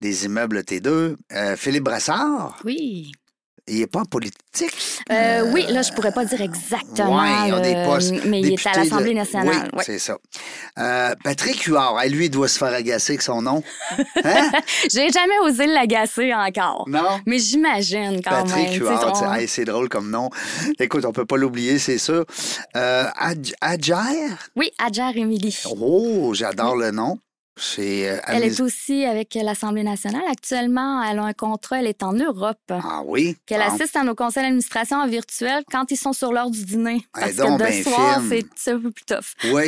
[0.00, 1.16] Des immeubles T2.
[1.32, 2.58] Euh, Philippe Brassard.
[2.64, 3.12] Oui.
[3.68, 4.38] Il n'est pas en politique.
[5.10, 7.20] Euh, oui, là, je ne pourrais pas dire exactement.
[7.20, 8.14] Oui, ont des postes.
[8.26, 9.18] Mais il est à l'Assemblée de...
[9.18, 9.70] nationale.
[9.72, 9.84] Oui, ouais.
[9.84, 10.16] c'est ça.
[10.78, 13.62] Euh, Patrick Huard, lui, il doit se faire agacer avec son nom.
[14.24, 14.50] Hein?
[14.90, 16.84] J'ai jamais osé l'agacer encore.
[16.88, 17.20] Non?
[17.26, 18.80] Mais j'imagine quand Patrick même.
[18.80, 20.30] Patrick Huard, c'est drôle comme nom.
[20.78, 22.24] Écoute, on ne peut pas l'oublier, c'est sûr.
[22.76, 24.50] Euh, Ad Adjair?
[24.56, 25.58] Oui, Adjair Émilie.
[25.80, 26.84] Oh, j'adore oui.
[26.84, 27.18] le nom.
[27.78, 30.22] Euh, elle est aussi avec l'Assemblée nationale.
[30.30, 32.58] Actuellement, elle a un contrat, elle est en Europe.
[32.70, 33.36] Ah oui?
[33.46, 33.72] Qu'elle ah.
[33.72, 37.06] assiste à nos conseils d'administration en virtuel quand ils sont sur l'heure du dîner.
[37.12, 38.22] Parce donc, que de ben soir,
[38.56, 39.52] c'est un peu plus tough.
[39.52, 39.64] Oui,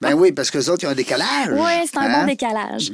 [0.00, 1.50] ben oui, parce que les autres, ils ont un décalage.
[1.52, 2.20] Oui, c'est un hein?
[2.20, 2.92] bon décalage.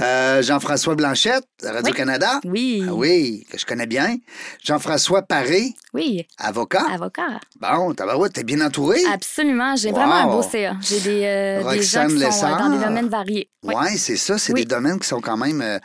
[0.00, 2.40] euh, Jean-François Blanchette, Radio-Canada.
[2.44, 2.82] Oui.
[2.86, 4.16] Ah oui, que je connais bien.
[4.64, 5.74] Jean-François Paré.
[5.94, 6.26] Oui.
[6.38, 6.84] Avocat.
[6.92, 7.40] Avocat.
[7.60, 7.94] Bon,
[8.32, 9.00] t'es bien entouré.
[9.12, 9.76] Absolument.
[9.76, 9.96] J'ai wow.
[9.96, 10.74] vraiment un beau CA.
[10.80, 13.19] J'ai des, euh, des gens qui sont dans des domaines variés.
[13.28, 14.38] Oui, ouais, c'est ça.
[14.38, 14.62] C'est oui.
[14.62, 15.78] des domaines qui sont quand même euh,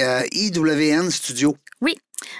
[0.00, 1.56] euh, IWN Studio.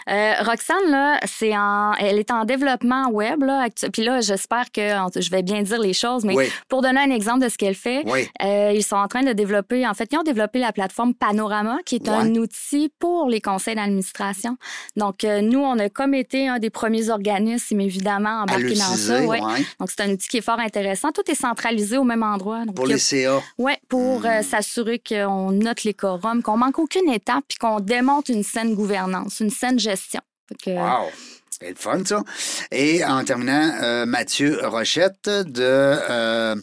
[0.08, 3.42] Euh, Roxane, là, c'est en, elle est en développement web.
[3.42, 4.80] Là, puis là, j'espère que
[5.16, 6.46] je vais bien dire les choses, mais oui.
[6.68, 8.28] pour donner un exemple de ce qu'elle fait, oui.
[8.42, 11.78] euh, ils sont en train de développer, en fait, ils ont développé la plateforme Panorama,
[11.84, 12.14] qui est ouais.
[12.14, 14.56] un outil pour les conseils d'administration.
[14.96, 19.22] Donc, euh, nous, on a comme été un des premiers organismes, évidemment, embarqués dans ça.
[19.22, 19.40] Ouais.
[19.80, 21.12] Donc, c'est un outil qui est fort intéressant.
[21.12, 22.64] Tout est centralisé au même endroit.
[22.64, 23.40] Donc, pour les CA.
[23.58, 24.40] Oui, pour Hmm.
[24.40, 24.42] mmh.
[24.42, 29.40] s'assurer qu'on note les quorums, qu'on manque aucune étape, puis qu'on démonte une saine gouvernance,
[29.40, 30.20] une saine gestion.
[30.62, 30.70] Que...
[30.70, 31.10] Wow!
[31.58, 32.22] C'est le fun, ça.
[32.70, 35.62] Et en terminant, euh, Mathieu Rochette de.
[35.62, 36.54] Euh,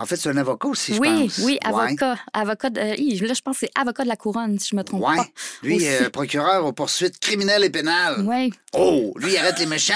[0.00, 1.38] en fait, c'est un avocat aussi, je oui, pense.
[1.38, 2.12] Oui, avocat.
[2.12, 2.18] Ouais.
[2.32, 5.04] Avocat de, là, je pense que c'est avocat de la couronne, si je me trompe
[5.06, 5.16] ouais.
[5.16, 5.26] pas.
[5.64, 8.24] Lui, euh, procureur aux poursuites criminelles et pénales.
[8.24, 8.52] Oui.
[8.74, 9.94] Oh, lui, il arrête les méchants.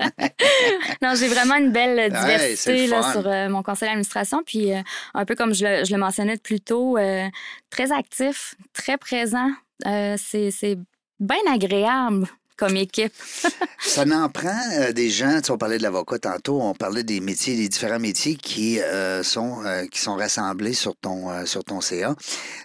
[1.02, 4.42] non, j'ai vraiment une belle diversité ouais, là, sur euh, mon conseil d'administration.
[4.44, 4.80] Puis, euh,
[5.14, 7.28] un peu comme je le, je le mentionnais plus tôt, euh,
[7.70, 9.48] très actif, très présent.
[9.86, 10.76] Euh, c'est
[11.20, 12.26] bien agréable
[12.56, 13.12] comme équipe.
[13.80, 17.02] ça n'en prend euh, des gens, tu sais, on parlait de l'avocat tantôt, on parlait
[17.02, 21.44] des métiers, des différents métiers qui euh, sont euh, qui sont rassemblés sur ton euh,
[21.44, 22.14] sur ton CA.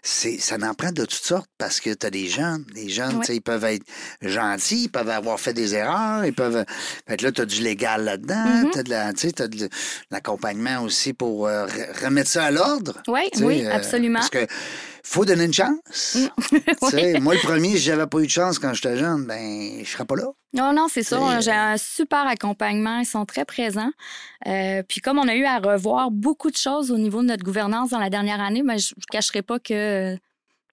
[0.01, 3.19] C'est ça n'en prend de toutes sortes parce que tu as des jeunes, les jeunes,
[3.19, 3.83] tu sais, ils peuvent être
[4.21, 6.63] gentils, ils peuvent avoir fait des erreurs, ils peuvent
[7.07, 8.61] fait que là tu as du légal là-dedans, Mm-hmm.
[8.61, 8.71] mm -hmm.
[8.71, 9.69] tu as de la tu sais, as de
[10.09, 11.49] l'accompagnement aussi pour
[12.03, 12.93] remettre ça à l'ordre.
[13.07, 14.19] Oui, oui, absolument.
[14.19, 14.47] Parce que
[15.03, 16.15] faut donner une chance.
[16.15, 17.19] Mm.
[17.21, 20.05] Moi, le premier, si j'avais pas eu de chance quand j'étais jeune, ben, je serais
[20.05, 20.25] pas là.
[20.53, 21.39] Non, non, c'est ça.
[21.39, 22.99] J'ai un super accompagnement.
[22.99, 23.91] Ils sont très présents.
[24.47, 27.43] Euh, puis comme on a eu à revoir beaucoup de choses au niveau de notre
[27.43, 30.17] gouvernance dans la dernière année, ben, je ne cacherai pas que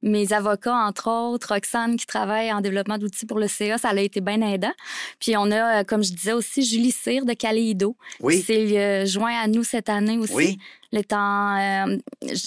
[0.02, 4.00] mes avocats, entre autres, Roxane qui travaille en développement d'outils pour le CA, ça a
[4.00, 4.72] été bien aidant.
[5.18, 7.96] Puis on a, euh, comme je disais aussi, Julie Cyr de Caléido.
[8.20, 8.38] Oui.
[8.38, 10.34] qui s'est euh, joint à nous cette année aussi.
[10.34, 10.58] Oui.
[10.92, 11.98] Elle est en, euh,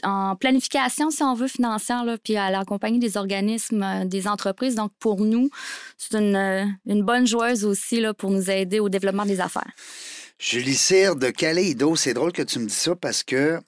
[0.03, 4.75] en planification, si on veut, financière, là, puis elle accompagne des organismes, euh, des entreprises.
[4.75, 5.49] Donc, pour nous,
[5.97, 9.71] c'est une, une bonne joueuse aussi là, pour nous aider au développement des affaires.
[10.39, 13.59] Julie Cyr de Calédo, c'est drôle que tu me dis ça parce que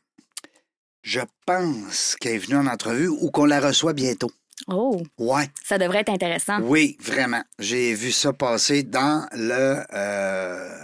[1.03, 4.31] je pense qu'elle est venue en entrevue ou qu'on la reçoit bientôt.
[4.67, 5.47] Oh, Ouais.
[5.63, 6.59] ça devrait être intéressant.
[6.61, 7.43] Oui, vraiment.
[7.59, 10.79] J'ai vu ça passer dans le euh,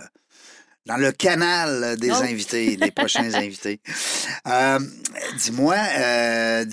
[0.86, 2.15] dans le canal des Oh.
[2.23, 3.79] invités, des prochains invités.
[4.47, 4.79] Euh,
[5.38, 6.65] Dis-moi, euh,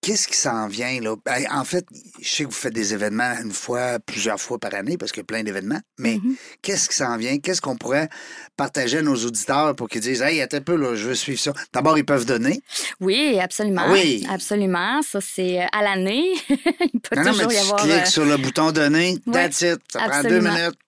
[0.00, 1.14] qu'est-ce qui s'en vient là?
[1.24, 1.84] Ben, En fait,
[2.20, 5.20] je sais que vous faites des événements une fois, plusieurs fois par année parce qu'il
[5.20, 5.80] y a plein d'événements.
[5.98, 6.36] Mais Mhm.
[6.62, 7.38] qu'est-ce qui s'en vient?
[7.38, 8.08] Qu'est-ce qu'on pourrait
[8.56, 11.40] partager à nos auditeurs pour qu'ils disent Hey, attends un peu, là, je veux suivre
[11.40, 11.52] ça?
[11.72, 12.60] D'abord, ils peuvent donner.
[13.00, 13.82] Oui, absolument.
[13.84, 14.26] Ah oui.
[14.30, 15.00] Absolument.
[15.02, 16.24] Ça, c'est euh, à l'année.
[16.48, 17.82] Il peut Non, non, mais toujours tu y avoir.
[17.82, 19.18] cliques euh, sur le bouton donner.
[19.32, 19.78] That's it.
[19.92, 20.78] Ça prend deux minutes.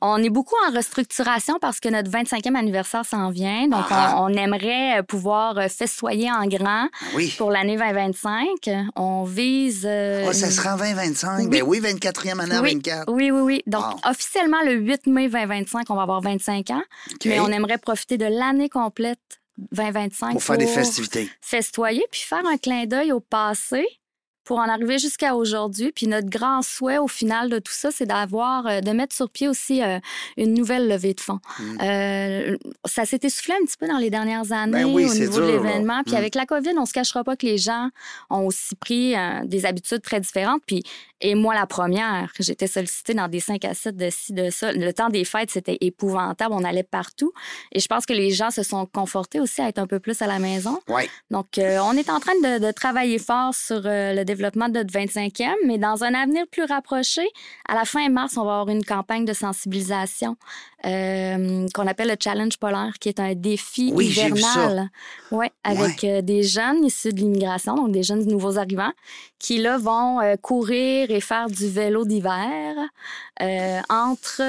[0.00, 3.66] On est beaucoup en restructuration parce que notre 25e anniversaire s'en vient.
[3.68, 4.16] Donc, Ah.
[4.18, 7.34] on, on aimerait euh, pouvoir euh, festoyer en grand Ah Oui.
[7.36, 8.46] pour l'année 2025.
[8.96, 9.84] On vise.
[9.88, 11.38] euh, Ah, ça sera en 2025.
[11.40, 11.46] Oui.
[11.48, 13.12] Ben oui, 24e année oui, 24.
[13.12, 13.62] oui, oui, oui.
[13.66, 14.10] Donc, Wow.
[14.10, 16.82] officiellement, le 8 mai 2025, on va avoir 25 ans.
[17.24, 19.18] Mais on aimerait profiter de l'année complète
[19.72, 21.28] 2025 Pour faire des festivités.
[21.40, 23.86] festoyer puis faire un clin d'œil au passé
[24.48, 25.92] pour en arriver jusqu'à aujourd'hui.
[25.94, 29.28] Puis notre grand souhait au final de tout ça, c'est d'avoir, euh, de mettre sur
[29.28, 29.98] pied aussi euh,
[30.38, 31.38] une nouvelle levée de fonds.
[31.58, 31.78] Mm.
[31.82, 32.56] Euh,
[32.86, 35.46] ça s'est essoufflé un petit peu dans les dernières années Ben oui, au niveau de
[35.46, 36.02] dur, l'événement.
[36.02, 36.16] Puis Mm.
[36.18, 37.90] avec la COVID, on se cachera pas que les gens
[38.30, 40.62] ont aussi pris euh, des habitudes très différentes.
[40.66, 40.82] Puis
[41.20, 44.70] et moi, la première, j'étais sollicitée dans des 5 à 7 de ci, de ça.
[44.72, 46.54] Le temps des fêtes, c'était épouvantable.
[46.54, 47.32] On allait partout.
[47.72, 50.22] Et je pense que les gens se sont confortés aussi à être un peu plus
[50.22, 50.78] à la maison.
[51.32, 54.37] Donc, on est en train de, de travailler fort sur le développement
[54.68, 57.26] de notre 25e, mais dans un avenir plus rapproché,
[57.68, 60.36] à la fin mars, on va avoir une campagne de sensibilisation
[60.86, 64.90] euh, qu'on appelle le Challenge polaire, qui est un défi Oui, hivernal.
[65.32, 68.92] Ouais, avec euh, des jeunes issus de l'immigration, donc des jeunes nouveaux arrivants,
[69.38, 72.74] qui là vont euh, courir et faire du vélo d'hiver
[73.42, 74.42] euh, entre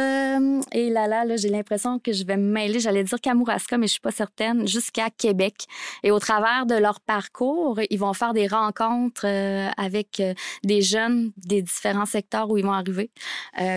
[0.72, 2.80] et là là, là j'ai l'impression que je vais me mêler.
[2.80, 4.68] J'allais dire Kamouraska, mais je suis pas certaine.
[4.68, 5.66] Jusqu'à Québec.
[6.04, 10.22] Et au travers de leur parcours, ils vont faire des rencontres euh, avec
[10.64, 13.10] des jeunes des différents secteurs où ils vont arriver.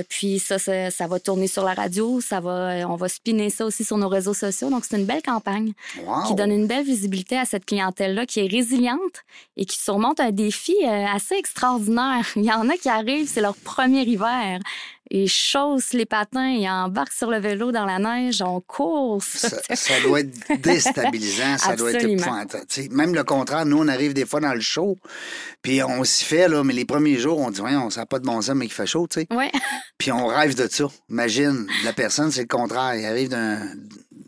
[0.08, 3.64] Puis ça, ça, ça va tourner sur la radio, ça va, on va spinner ça
[3.64, 4.68] aussi sur nos réseaux sociaux.
[4.68, 5.72] Donc c'est une belle campagne
[6.06, 6.24] Wow.
[6.28, 9.24] qui donne une belle visibilité à cette clientèle-là qui est résiliente
[9.56, 12.26] et qui surmonte un défi euh, assez extraordinaire.
[12.36, 14.58] Il y en a qui arrivent, c'est leur premier hiver.
[15.10, 19.22] Ils chaussent les patins et embarquent sur le vélo dans la neige, on court.
[19.22, 22.64] Ça, ça doit être déstabilisant, ça doit être épouvantable.
[22.90, 24.96] Même le contraire, nous, on arrive des fois dans le show,
[25.60, 28.20] puis on s'y fait, là, mais les premiers jours, on dit, ouais, on sent pas
[28.20, 29.26] de bon sens, mais qu'il fait chaud, tu sais.
[29.34, 29.50] Ouais.
[29.98, 30.86] Puis on rêve de ça.
[31.10, 32.94] Imagine, la personne, c'est le contraire.
[32.94, 33.58] Il arrive d'un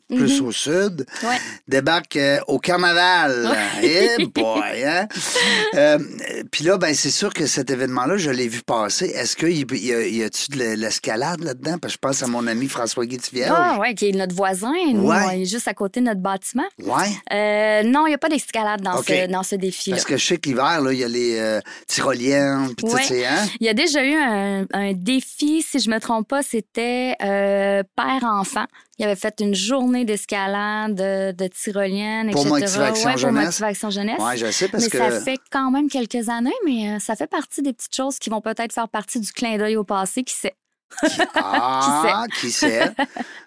[0.09, 0.47] plus Mhm.
[0.47, 1.37] au sud, Ouais.
[1.69, 3.49] débarque euh, au carnaval.
[3.83, 5.09] Eh boy, hein?
[5.75, 5.99] Euh,
[6.53, 9.07] Puis là, ben, c'est sûr que cet événement-là, je l'ai vu passer.
[9.07, 11.79] Est-ce qu'il y, y, a-tu de l'escalade là-dedans?
[11.79, 13.53] Parce que je pense à mon ami François Guy-Tivierge.
[13.57, 14.73] Ah, ouais, qui est notre voisin.
[14.93, 15.17] Nous, Ouais.
[15.27, 16.63] on est juste à côté de notre bâtiment.
[16.81, 17.11] Ouais.
[17.33, 19.97] Euh, non, il n'y a pas d'escalade dans, ce, dans ce défi-là.
[19.97, 23.27] Parce que je sais que l'hiver, là, il y a les tyroliennes, tout, Ouais.
[23.27, 23.47] hein?
[23.59, 27.17] Il y a déjà eu un, un défi, si je me trompe pas, c'était
[27.97, 28.67] père-enfant.
[28.99, 32.79] Il avait fait une journée d'escalade, de, de tyrolienne, Pour etc.
[32.79, 33.45] Motivation Ouais, pour Jeunesse?
[33.47, 34.21] Motivation Jeunesse.
[34.21, 34.99] Ouais, je sais, parce mais que.
[34.99, 38.31] ça fait quand même quelques années, mais euh, ça fait partie des petites choses qui
[38.31, 40.55] vont peut-être faire partie du clin d'œil au passé, qui sait?
[41.35, 42.91] Ah, qui sait?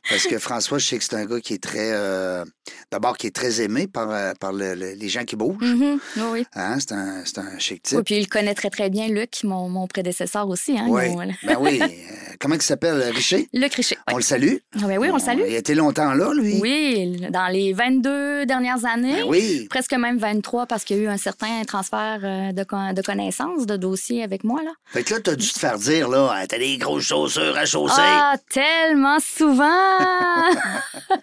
[0.10, 1.92] Parce que François, je sais que c'est un gars qui est très.
[1.94, 2.44] euh,
[2.92, 5.56] D'abord, qui est très aimé par, euh, par le- le- les gens qui bougent.
[5.62, 6.46] Mhm, Oui, oui.
[6.56, 6.78] Hein?
[6.80, 7.98] C'est un, un chic type.
[8.00, 10.78] Oui, puis il connaît très, très bien Luc, mon, mon prédécesseur aussi.
[10.78, 11.10] Hein, Oui.
[11.10, 11.80] Mon- Ben oui.
[12.40, 13.48] Comment il s'appelle, Richer?
[13.54, 13.98] Luc Richer.
[14.12, 14.56] On le salue.
[14.76, 15.42] Ah, ben oui, on le salue.
[15.48, 16.60] Il a été longtemps là, lui.
[16.62, 19.22] Oui, dans les 22 dernières années.
[19.22, 19.68] Ben oui.
[19.70, 23.02] Presque même 23 parce qu'il y a eu un certain transfert euh, de, con- de
[23.02, 24.62] connaissances, de dossiers avec moi.
[24.64, 24.72] Là.
[24.86, 27.96] Fait que là, t'as dû te faire dire, là, t'as des grosses chaussures à chausser.
[27.98, 29.68] Ah, tellement souvent!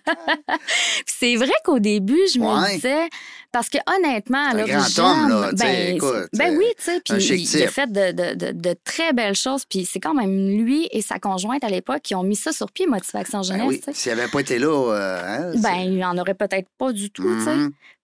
[1.07, 3.09] C'est vrai qu'au début, je me disais,
[3.53, 6.85] parce que honnêtement, à Un l'origine, grand homme, là, ben, écoute, ben euh, oui, tu
[6.85, 10.01] sais, puis il, il a fait de, de- de- de très belles choses, puis c'est
[10.01, 13.39] quand même lui et sa conjointe à l'époque qui ont mis ça sur pied, Motivation
[13.41, 13.67] Ben Jeunesse.
[13.69, 13.93] oui, tu sais.
[13.95, 17.29] s'il n'avait pas été là, euh, hein, Ben, il en aurait peut-être pas du tout.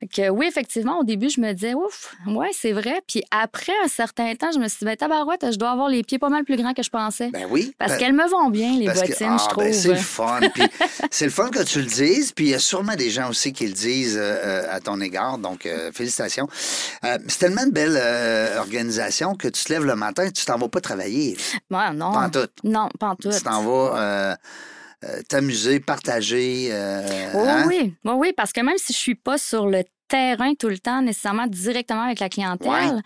[0.01, 3.03] Fait que oui, effectivement, au début, je me disais, ouf, ouais, c'est vrai.
[3.07, 6.03] Puis après un certain temps, je me suis dit, ben, tabarouette, je dois avoir les
[6.03, 7.29] pieds pas mal plus grands que je pensais.
[7.31, 7.75] Ben oui.
[7.79, 9.65] Parce ben- qu'elles me vont bien, les Parce que- bottines, ah, je trouve.
[9.65, 10.41] ben, c'est le fun.
[11.11, 12.33] C'est le fun que tu le dises.
[12.33, 15.01] Puis il y a sûrement des gens aussi qui le disent euh, euh, à ton
[15.01, 15.39] égard.
[15.39, 16.49] Donc, euh, félicitations.
[17.03, 17.99] C'est tellement une belle
[18.59, 21.37] organisation que tu te lèves le matin et tu t'en vas pas travailler.
[21.71, 22.13] Ouais, non.
[22.13, 22.47] Pas en tout.
[22.65, 23.31] Non, pas en tout.
[23.31, 24.35] Tu t'en vas euh,
[25.05, 26.69] euh, t'amuser, partager.
[26.71, 27.03] euh,
[27.35, 27.67] Oui, hein?
[27.69, 31.47] oui, parce que même si je suis pas sur le terrain tout le temps, nécessairement
[31.47, 33.01] directement avec la clientèle, Ouais.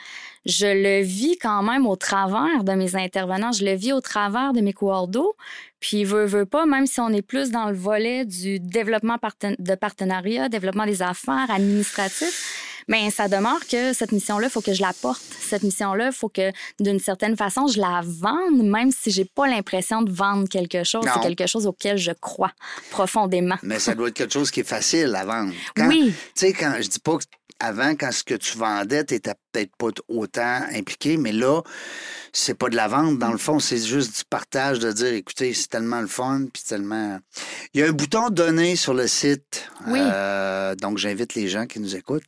[0.46, 4.54] je le vis quand même au travers de mes intervenants, je le vis au travers
[4.54, 4.72] de mes
[5.08, 5.34] d'eau.
[5.80, 9.54] Puis, veut, veut pas, même si on est plus dans le volet du développement parten-
[9.58, 14.72] de partenariat, développement des affaires, administratif, mais ça demeure que cette mission-là, il faut que
[14.74, 15.22] je la porte.
[15.40, 19.46] Cette mission-là, il faut que, d'une certaine façon, je la vende, même si j'ai pas
[19.46, 21.04] l'impression de vendre quelque chose.
[21.12, 22.52] C'est quelque chose auquel je crois
[22.90, 23.56] profondément.
[23.62, 25.52] Mais ça doit être quelque chose qui est facile à vendre.
[25.76, 26.12] Quand- Oui.
[26.34, 27.24] Tu sais, quand je dis pas que
[27.60, 31.62] avant, quand ce que tu vendais, tu peut-être pas autant impliqué, mais là,
[32.32, 33.18] c'est pas de la vente.
[33.20, 36.62] Dans le fond, c'est juste du partage de dire écoutez, c'est tellement le fun, puis
[36.64, 37.18] tellement.
[37.72, 39.68] Il y a un bouton donner sur le site.
[39.86, 40.00] Oui.
[40.02, 42.26] Euh, donc, j'invite les gens qui nous écoutent,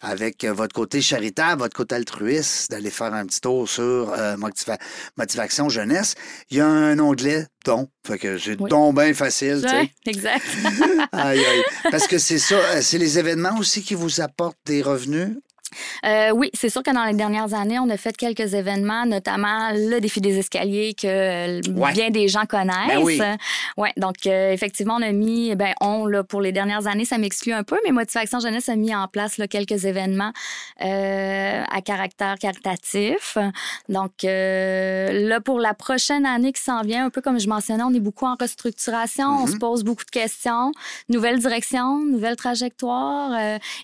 [0.00, 3.82] avec euh, votre côté charitable, votre côté altruiste, d'aller faire un petit tour sur
[4.12, 4.78] euh, Motiva-
[5.16, 6.14] Motivation Jeunesse.
[6.50, 7.88] Il y a un onglet don.
[8.06, 8.68] Fait que j'ai Oui.
[8.70, 9.76] don bien facile, tu sais.
[9.80, 10.44] Ouais, exact.
[11.12, 11.64] Aïe, aïe.
[11.90, 15.30] Parce que c'est ça, euh, c'est les événements aussi qui vous apportent des revenus.
[16.04, 19.70] Euh, oui, c'est sûr que dans les dernières années, on a fait quelques événements, notamment
[19.72, 21.92] le défi des escaliers que euh, Ouais.
[21.92, 22.88] bien des gens connaissent.
[22.88, 23.20] Ben oui.
[23.76, 27.18] Ouais, donc euh, effectivement, on a mis, ben on là pour les dernières années, ça
[27.18, 30.32] m'exclut un peu, mais Motivation Jeunesse a mis en place là, quelques événements
[30.82, 33.38] euh, à caractère caritatif.
[33.88, 37.94] Donc là pour la prochaine année qui s'en vient, un peu comme je mentionnais, on
[37.94, 40.72] est beaucoup en restructuration, on se pose beaucoup de questions,
[41.08, 43.32] nouvelle direction, nouvelle trajectoire,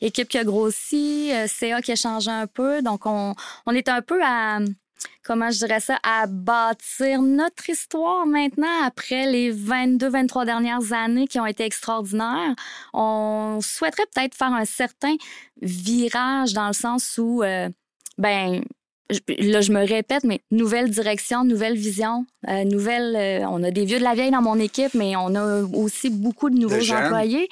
[0.01, 1.47] équipe qui a grossi, euh,
[1.81, 2.83] Qui a changé un peu.
[2.83, 3.35] Donc, on,
[3.67, 4.59] on est un peu à,
[5.23, 11.27] comment je dirais ça, à bâtir notre histoire maintenant après les 22, 23 dernières années
[11.27, 12.55] qui ont été extraordinaires.
[12.93, 15.15] On souhaiterait peut-être faire un certain
[15.61, 17.69] virage dans le sens où, euh,
[18.19, 18.63] ben,
[19.11, 23.15] je- là, je me répète, mais nouvelle direction, nouvelle vision, euh, nouvelle.
[23.17, 26.09] euh, on a des vieux de la vieille dans mon équipe, mais on a aussi
[26.11, 27.49] beaucoup de nouveaux employés.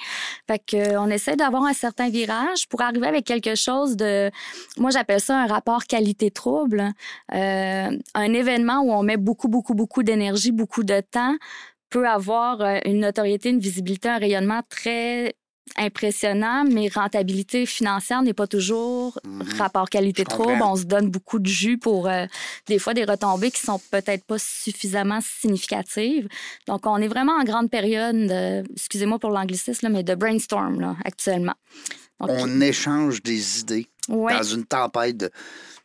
[0.49, 4.31] Fait que, euh, on essaie d'avoir un certain virage pour arriver avec quelque chose de.
[4.77, 6.91] Moi, j'appelle ça un rapport qualité-trouble.
[7.33, 11.35] Euh, un événement où on met beaucoup, beaucoup, beaucoup d'énergie, beaucoup de temps
[11.89, 15.33] peut avoir euh, une notoriété, une visibilité, un rayonnement très
[15.77, 19.19] impressionnant, mais rentabilité financière n'est pas toujours
[19.57, 19.85] rapport Mhm.
[19.85, 20.49] Je qualité-trouble.
[20.53, 20.73] comprends.
[20.73, 22.25] On se donne beaucoup de jus pour euh,
[22.67, 26.27] des fois des retombées qui sont peut-être pas suffisamment significatives.
[26.67, 30.95] Donc, on est vraiment en grande période, de- excusez-moi pour l'anglicisme, mais de brainstorm là,
[31.05, 31.55] actuellement.
[32.19, 35.31] Donc, On échange des idées ouais, dans une tempête de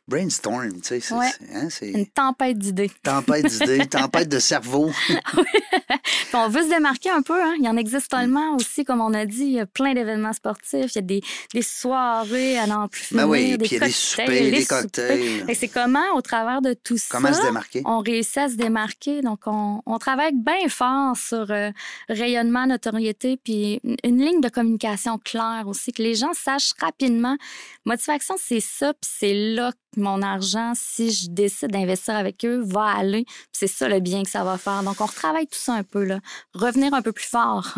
[0.08, 1.00] brainstorm, tu sais.
[1.00, 1.26] C'est Ouais.
[1.38, 2.90] c'est- hein, c'est une tempête d'idées.
[3.02, 4.90] tempête d'idées, tempête de cerveau.
[5.34, 7.40] Puis on veut se démarquer un peu.
[7.40, 7.54] Hein?
[7.58, 9.44] Il y en existe tellement aussi, comme on a dit.
[9.44, 10.92] Il y a plein d'événements sportifs.
[10.92, 11.20] Il y a des,
[11.54, 13.14] des soirées à n'en plus.
[13.14, 15.56] Ben oui, des puis il y a des cocktails, soupers, des cocktails.
[15.56, 17.82] C'est comment, au travers de tout Comment ça, se démarquer?
[17.84, 19.22] on réussit à se démarquer?
[19.22, 21.70] Donc, on, on travaille bien fort sur euh,
[22.08, 27.36] rayonnement, notoriété, puis une, ligne de communication claire aussi, que les gens sachent rapidement.
[27.84, 32.84] Motivation, c'est ça, puis c'est là mon argent, si je décide d'investir avec eux, va
[32.84, 33.24] aller.
[33.52, 34.82] C'est ça le bien que ça va faire.
[34.82, 36.20] Donc, on retravaille tout ça un peu, là.
[36.54, 37.74] Revenir un peu plus fort.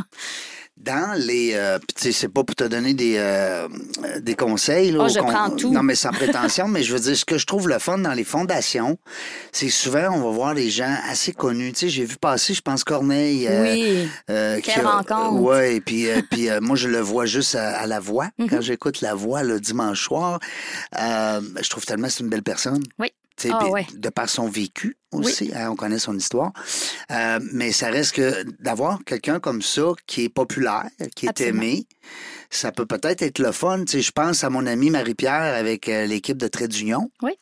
[0.81, 1.55] Dans les.
[1.55, 3.67] euh, sais, c'est pas pour te donner des, euh,
[4.21, 4.93] des conseils.
[4.93, 5.73] Là, Oh, au je con- prends tout.
[5.73, 8.13] Non, mais sans prétention, mais je veux dire, ce que je trouve le fun dans
[8.13, 8.97] les fondations,
[9.53, 11.73] c'est souvent, on va voir des gens assez connus.
[11.73, 13.49] Tu sais, j'ai vu passer, je pense, Corneille.
[13.49, 14.09] euh, oui.
[14.31, 15.63] Euh, Quelle a- rencontre.
[15.65, 18.29] et puis, euh, puis euh, moi, je le vois juste à, à la voix.
[18.39, 18.49] Mhm.
[18.49, 20.39] Quand j'écoute la voix le dimanche soir,
[20.99, 22.83] euh, je trouve tellement que c'est une belle personne.
[22.99, 23.13] Oui.
[23.51, 23.87] Ah, ouais.
[23.95, 26.53] De par son vécu aussi, hein, on connaît son histoire.
[27.11, 31.63] Euh, mais ça reste que d'avoir quelqu'un comme ça qui est populaire, qui est Absolument.
[31.63, 31.87] aimé,
[32.51, 33.81] ça peut peut-être être le fun.
[33.85, 37.33] Tu sais, je pense à mon ami Marie-Pierre avec euh, l'équipe de Trait d'Union, Oui.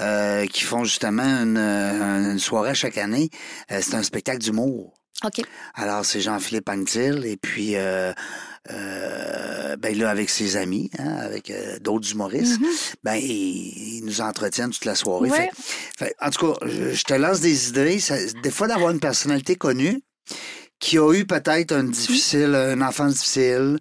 [0.00, 3.30] euh, qui font justement une, euh, une soirée chaque année.
[3.68, 4.94] C'est un spectacle d'humour.
[5.24, 5.40] OK.
[5.74, 8.12] Alors, c'est Jean-Philippe Anctil, et puis, euh,
[8.70, 12.60] euh, ben là, avec ses amis, hein, avec euh, d'autres humoristes,
[13.02, 15.30] ben, ils, ils nous entretiennent toute la soirée.
[15.30, 15.50] Ouais.
[15.96, 18.00] Fait- fait- en tout cas, je, je te lance des idées.
[18.00, 20.00] Ça- des fois, d'avoir une personnalité connue
[20.78, 23.78] qui a eu peut-être une difficile, une enfance difficile,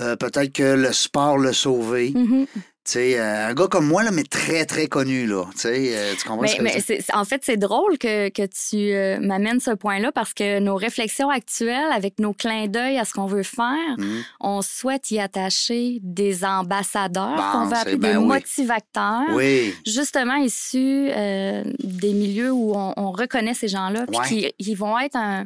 [0.00, 2.12] Euh, peut-être que le sport l'a sauvé.
[2.14, 2.46] Mhm.
[2.54, 5.44] Tu sais, euh, un gars comme moi, là, mais très, très connu, là.
[5.66, 9.60] Euh, tu comprends ce que mais en fait, c'est drôle que, que tu euh, m'amènes
[9.60, 13.42] ce point-là parce que nos réflexions actuelles, avec nos clins d'œil à ce qu'on veut
[13.44, 14.24] faire, Mhm.
[14.40, 18.26] on souhaite y attacher des ambassadeurs Bon, qu'on va c'est appeler ben des oui.
[18.26, 19.26] motivateurs.
[19.34, 19.74] Oui.
[19.86, 24.54] Justement issus euh, des milieux où on, on reconnaît ces gens-là, puis Ouais.
[24.58, 25.44] qui vont être un,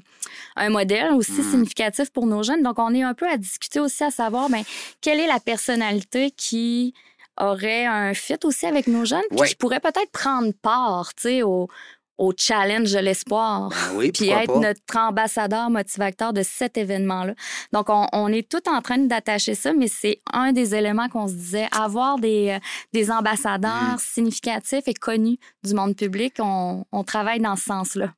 [0.56, 1.50] un modèle aussi Mhm.
[1.50, 2.62] significatif pour nos jeunes.
[2.62, 4.62] Donc, on est un peu à discuter aussi à savoir, ben,
[5.00, 6.94] quelle est la personnalité qui
[7.38, 9.48] aurait un fit aussi avec nos jeunes, puis Ouais.
[9.48, 11.68] qui pourrait peut-être prendre part, tu sais, au,
[12.18, 13.68] au challenge de l'espoir.
[13.68, 14.58] Ben oui, Puis être pas?
[14.58, 17.34] notre ambassadeur motivateur de cet événement-là.
[17.74, 21.28] Donc, on, on est tout en train d'attacher ça, mais c'est un des éléments qu'on
[21.28, 21.68] se disait.
[21.78, 22.58] Avoir des, euh,
[22.94, 23.98] des ambassadeurs Mm.
[23.98, 28.14] significatifs et connus du monde public, on, on travaille dans ce sens-là.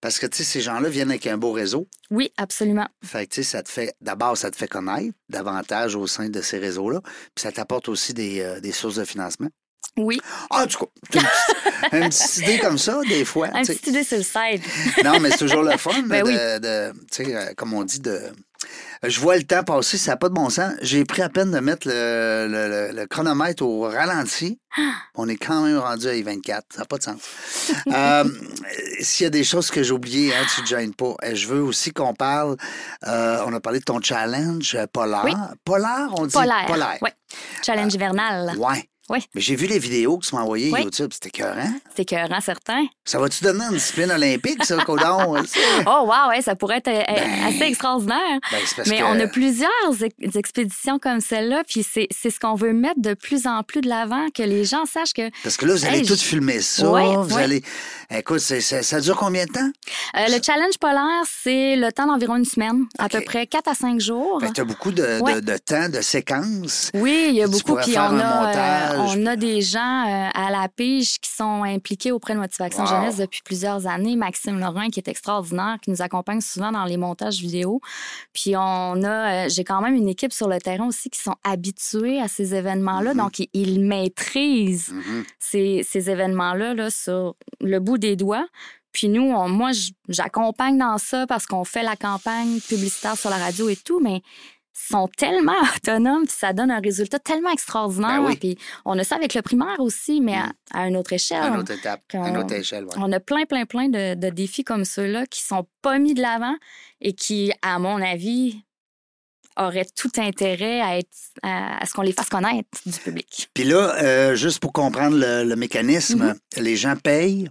[0.00, 1.88] Parce que, tu sais, ces gens-là viennent avec un beau réseau.
[2.10, 2.88] Oui, absolument.
[3.04, 6.28] Fait que, tu sais, ça te fait, d'abord, ça te fait connaître davantage au sein
[6.28, 7.00] de ces réseaux-là.
[7.34, 9.48] Puis ça t'apporte aussi des, euh, des sources de financement.
[9.96, 13.48] Oui, Ah, en tout cas, c'est une petite, une petite idée comme ça, des fois.
[13.54, 13.74] un tu sais.
[13.78, 14.62] petit idée sur le side.
[15.04, 16.34] Non, mais c'est toujours le fun, Ben de, oui.
[16.34, 18.20] de- tu sais, euh, comme on dit, de.
[19.02, 20.72] Je vois le temps passer, ça n'a pas de bon sens.
[20.80, 24.58] J'ai pris à peine de mettre le, le- le- le chronomètre au ralenti.
[25.14, 26.60] On est quand même rendu à I-24.
[26.70, 27.18] Ça n'a pas de sens.
[27.92, 28.24] Euh,
[29.00, 31.14] S'il y a des choses que j'ai oubliées, hein, tu ne te gênes pas.
[31.24, 32.56] Euh, Je veux aussi qu'on parle.
[33.06, 35.22] euh, on a parlé de ton challenge polaire.
[35.24, 35.32] Oui.
[35.64, 36.64] Polaire, on dit Polaire.
[36.66, 36.98] polaire.
[37.02, 37.10] Oui.
[37.64, 38.52] Challenge hivernal.
[38.58, 38.88] Oui.
[39.10, 40.82] Mais j'ai vu les vidéos que tu m'as envoyées Oui.
[40.84, 41.10] YouTube.
[41.12, 41.70] C'était écœurant.
[41.94, 42.84] C'est écœurant, certain.
[43.04, 45.34] Ça va-tu donner une discipline olympique, ça, Codon?
[45.42, 45.60] Tu sais?
[45.86, 48.18] Oh, wow, ouais, ça pourrait être euh, Ben, assez extraordinaire.
[48.50, 49.70] Ben, parce Mais que- on a plusieurs
[50.02, 53.88] ex- expéditions comme celle-là, puis c'est ce qu'on veut mettre de plus en plus de
[53.88, 56.90] l'avant, que les gens sachent que Parce que là, vous allez Hey, tout filmer ça.
[56.90, 57.62] Ouais, vous allez.
[58.10, 59.70] Écoute, ça, ça dure combien de temps?
[60.16, 63.74] euh, le challenge polaire, c'est le temps d'environ une semaine, à peu près 4 à
[63.74, 64.38] 5 jours.
[64.40, 66.90] Fait que t'as beaucoup de, de, de temps, de séquences.
[66.94, 67.76] Oui, il y a Tu beaucoup.
[67.82, 68.93] Puis on a, montage.
[68.98, 72.88] On a des gens euh, à la pige qui sont impliqués auprès de Motivation Wow.
[72.88, 74.16] Jeunesse depuis plusieurs années.
[74.16, 77.80] Maxime Laurent, qui est extraordinaire, qui nous accompagne souvent dans les montages vidéo.
[78.32, 81.36] Puis on a, euh, j'ai quand même une équipe sur le terrain aussi qui sont
[81.44, 83.12] habitués à ces événements-là.
[83.14, 83.18] Mhm.
[83.20, 85.24] Donc, ils, ils maîtrisent Mhm.
[85.38, 88.46] ces, ces événements-là là, sur le bout des doigts.
[88.92, 89.70] Puis nous, on- moi,
[90.08, 94.22] j'accompagne dans ça parce qu'on fait la campagne publicitaire sur la radio et tout, mais
[94.76, 98.20] sont tellement autonomes, puis ça donne un résultat tellement extraordinaire.
[98.22, 98.36] Ben oui.
[98.36, 101.42] Puis on a ça avec le primaire aussi, mais à, à une autre échelle.
[101.42, 102.84] À une autre étape, à une autre échelle.
[102.84, 102.94] ouais.
[102.96, 106.20] On a plein, plein, plein de, de défis comme ceux-là qui sont pas mis de
[106.22, 106.56] l'avant
[107.00, 108.56] et qui, à mon avis,
[109.56, 111.08] auraient tout intérêt à, être,
[111.44, 113.48] à, à ce qu'on les fasse connaître du public.
[113.54, 116.24] Puis là, euh, juste pour comprendre le, le mécanisme,
[116.56, 116.62] Mhm.
[116.64, 117.48] les gens payent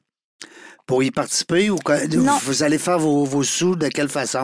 [0.85, 1.77] pour y participer ou
[2.17, 2.37] Non.
[2.43, 4.41] vous allez faire vos, vos sous de quelle façon?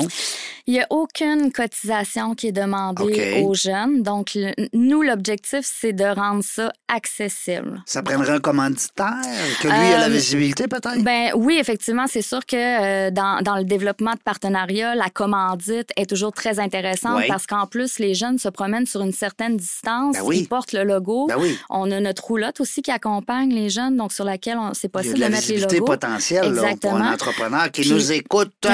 [0.68, 4.04] Il n'y a aucune cotisation qui est demandée aux jeunes.
[4.04, 7.82] Donc, le- nous, l'objectif, c'est de rendre ça accessible.
[7.88, 9.16] Ça prendrait un commanditaire,
[9.62, 11.04] que lui a la Euh, visibilité peut-être?
[11.04, 15.90] Ben oui, effectivement, c'est sûr que euh, dans, dans le développement de partenariats, la commandite
[15.98, 17.28] est toujours très intéressante Oui.
[17.28, 20.40] parce qu'en plus, les jeunes se promènent sur une certaine distance, Ben oui.
[20.42, 21.26] ils portent le logo.
[21.28, 21.58] ben oui.
[21.72, 25.20] On a notre roulotte aussi qui accompagne les jeunes, donc sur laquelle c'est possible de
[25.22, 25.86] la de mettre les logos.
[25.86, 28.54] potentielle là, pour un entrepreneur qui Puis- nous écoute.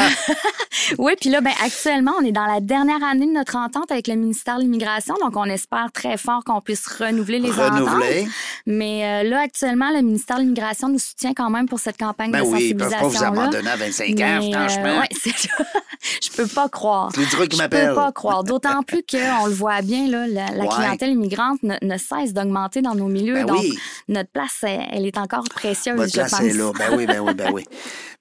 [0.99, 4.07] Oui, puis là, ben, actuellement, on est dans la dernière année de notre entente avec
[4.07, 7.71] le ministère de l'Immigration, donc on espère très fort qu'on puisse renouveler les ententes.
[7.89, 8.27] Renouveler.
[8.67, 12.29] Mais euh, là, actuellement, le ministère de l'Immigration nous soutient quand même pour cette campagne
[12.31, 13.41] Ben de oui, ils peuvent pas vous sensibilisation.
[13.41, 14.99] abandonner à 25 ans, franchement.
[14.99, 15.49] ouais, c'est
[16.23, 17.09] Je peux pas croire.
[17.15, 17.89] C'est trucs qui Je m'appellent.
[17.89, 18.43] peux pas croire.
[18.43, 20.67] D'autant plus qu'on le voit bien, là, la, la Ouais.
[20.69, 23.35] clientèle immigrante ne, ne cesse d'augmenter dans nos milieux.
[23.35, 23.79] Ben donc, oui.
[24.09, 26.41] notre place, elle, elle est encore précieuse, Votre je place pense.
[26.41, 26.71] est là.
[26.77, 27.65] Ben oui, ben oui, ben oui.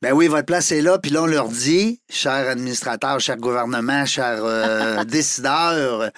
[0.02, 0.98] Ben oui, votre place est là.
[0.98, 6.10] Puis là, on leur dit, chers administrateurs, chers gouvernements, chers euh, décideurs,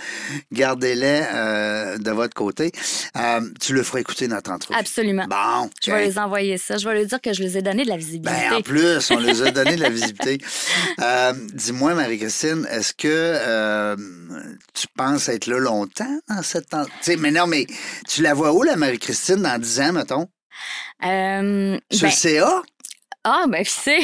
[0.51, 2.73] gardez-les euh, de votre côté.
[3.17, 4.77] Euh, tu le feras écouter notre entrevue.
[4.79, 5.27] Absolument.
[5.29, 6.07] Bon, Je vais tiens.
[6.09, 6.79] les envoyer ça.
[6.79, 8.41] Je vais leur dire que je les ai donné de la visibilité.
[8.51, 10.39] Ben, en plus, on les a donné de la visibilité.
[11.55, 13.95] Dis-moi, Marie-Christine, est-ce que
[14.75, 16.71] tu penses être là longtemps dans cette...
[16.71, 17.67] temps- Tu sais, mais non, mais
[18.09, 20.29] tu la vois où, la Marie-Christine, dans 10 ans, mettons?
[21.05, 22.63] Euh, Sur ben, le CA?
[23.29, 23.99] Ah, ben, tu sais,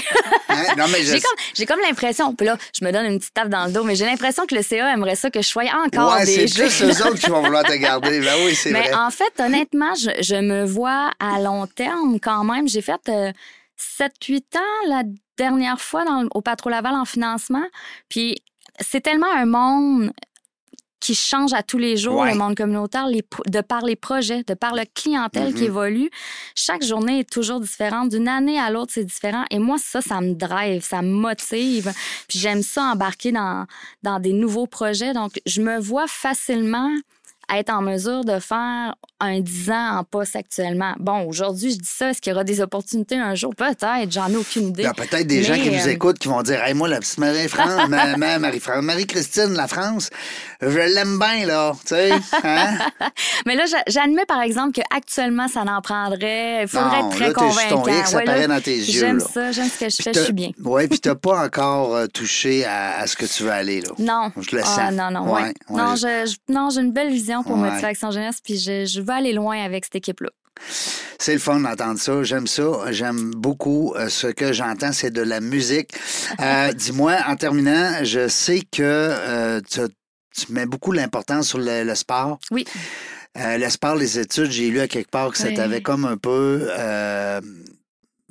[0.49, 0.65] Hein?
[0.77, 1.17] Non, mais je
[1.55, 3.95] j'ai comme, l'impression, puis là, je me donne une petite tape dans le dos, mais
[3.95, 6.83] j'ai l'impression que le CA aimerait ça que je sois encore Ouais, des c'est plus
[6.83, 8.21] eux autres qui vont vouloir te garder.
[8.21, 8.95] Ben oui, c'est Mais vrai.
[8.95, 12.67] en fait, honnêtement, je, je me vois à long terme quand même.
[12.69, 13.01] J'ai fait
[13.79, 15.03] 7-8 ans la
[15.39, 17.65] dernière fois dans, au Patro Laval en financement.
[18.09, 18.37] Puis
[18.81, 20.13] c'est tellement un monde
[21.03, 22.31] qui change à tous les jours, Ouais.
[22.33, 25.67] le monde communautaire, les de par les projets, de par la clientèle qui Mhm.
[25.67, 26.11] évolue.
[26.55, 28.09] Chaque journée est toujours différente.
[28.11, 29.45] D'une année à l'autre, c'est différent.
[29.51, 31.93] Et moi, ça, ça me drive, ça me motive.
[32.29, 33.67] Puis j'aime ça embarquer dans,
[34.05, 35.13] dans des nouveaux projets.
[35.13, 36.89] Donc, je me vois facilement
[37.53, 40.95] être en mesure de faire un 10 ans en poste actuellement.
[40.99, 42.11] Bon, aujourd'hui, je dis ça.
[42.11, 43.55] Est-ce qu'il y aura des opportunités un jour?
[43.55, 44.11] Peut-être.
[44.11, 44.83] J'en ai aucune idée.
[44.83, 46.89] Il y a peut-être des gens qui nous euh, écoutent qui vont dire Hey, moi,
[46.89, 50.11] la petite Marie-France, ma, ma- Marie-France, Marie-Christine, la France,
[50.61, 51.73] je l'aime bien, là.
[51.81, 52.11] Tu sais,
[52.45, 52.79] hein?
[53.47, 56.63] Mais là, j'a- j'admets par exemple qu'actuellement, ça n'en prendrait.
[56.63, 58.01] Il faudrait Non, être très là, sur ton convaincant.
[58.01, 60.05] X, ça Ouais, là, paraît dans tes yeux, J'aime ça, j'aime ce que je Puis
[60.05, 60.51] fais, je suis bien.
[60.65, 63.91] Ouais, puis t'as pas encore euh, touché à, à ce que tu veux aller, là.
[63.99, 64.31] Non.
[64.41, 64.93] Je le Ah, sens.
[64.93, 65.55] non, non, Ouais.
[65.71, 67.57] Non, je, je- non, j'ai une belle vision pour.
[67.63, 70.31] Motivation Jeunesse, puis je, je veux aller loin avec cette équipe-là.
[71.19, 72.23] C'est le fun d'entendre ça.
[72.23, 72.63] J'aime ça.
[72.91, 75.91] J'aime beaucoup euh, ce que j'entends, c'est de la musique.
[76.41, 79.81] Euh, Dis-moi, en terminant, je sais que euh, tu,
[80.37, 82.39] tu mets beaucoup l'importance sur le, le sport.
[82.51, 82.65] Oui.
[83.39, 85.55] Euh, le sport, les études, j'ai lu à quelque part que ça Oui.
[85.55, 86.69] t'avait comme un peu.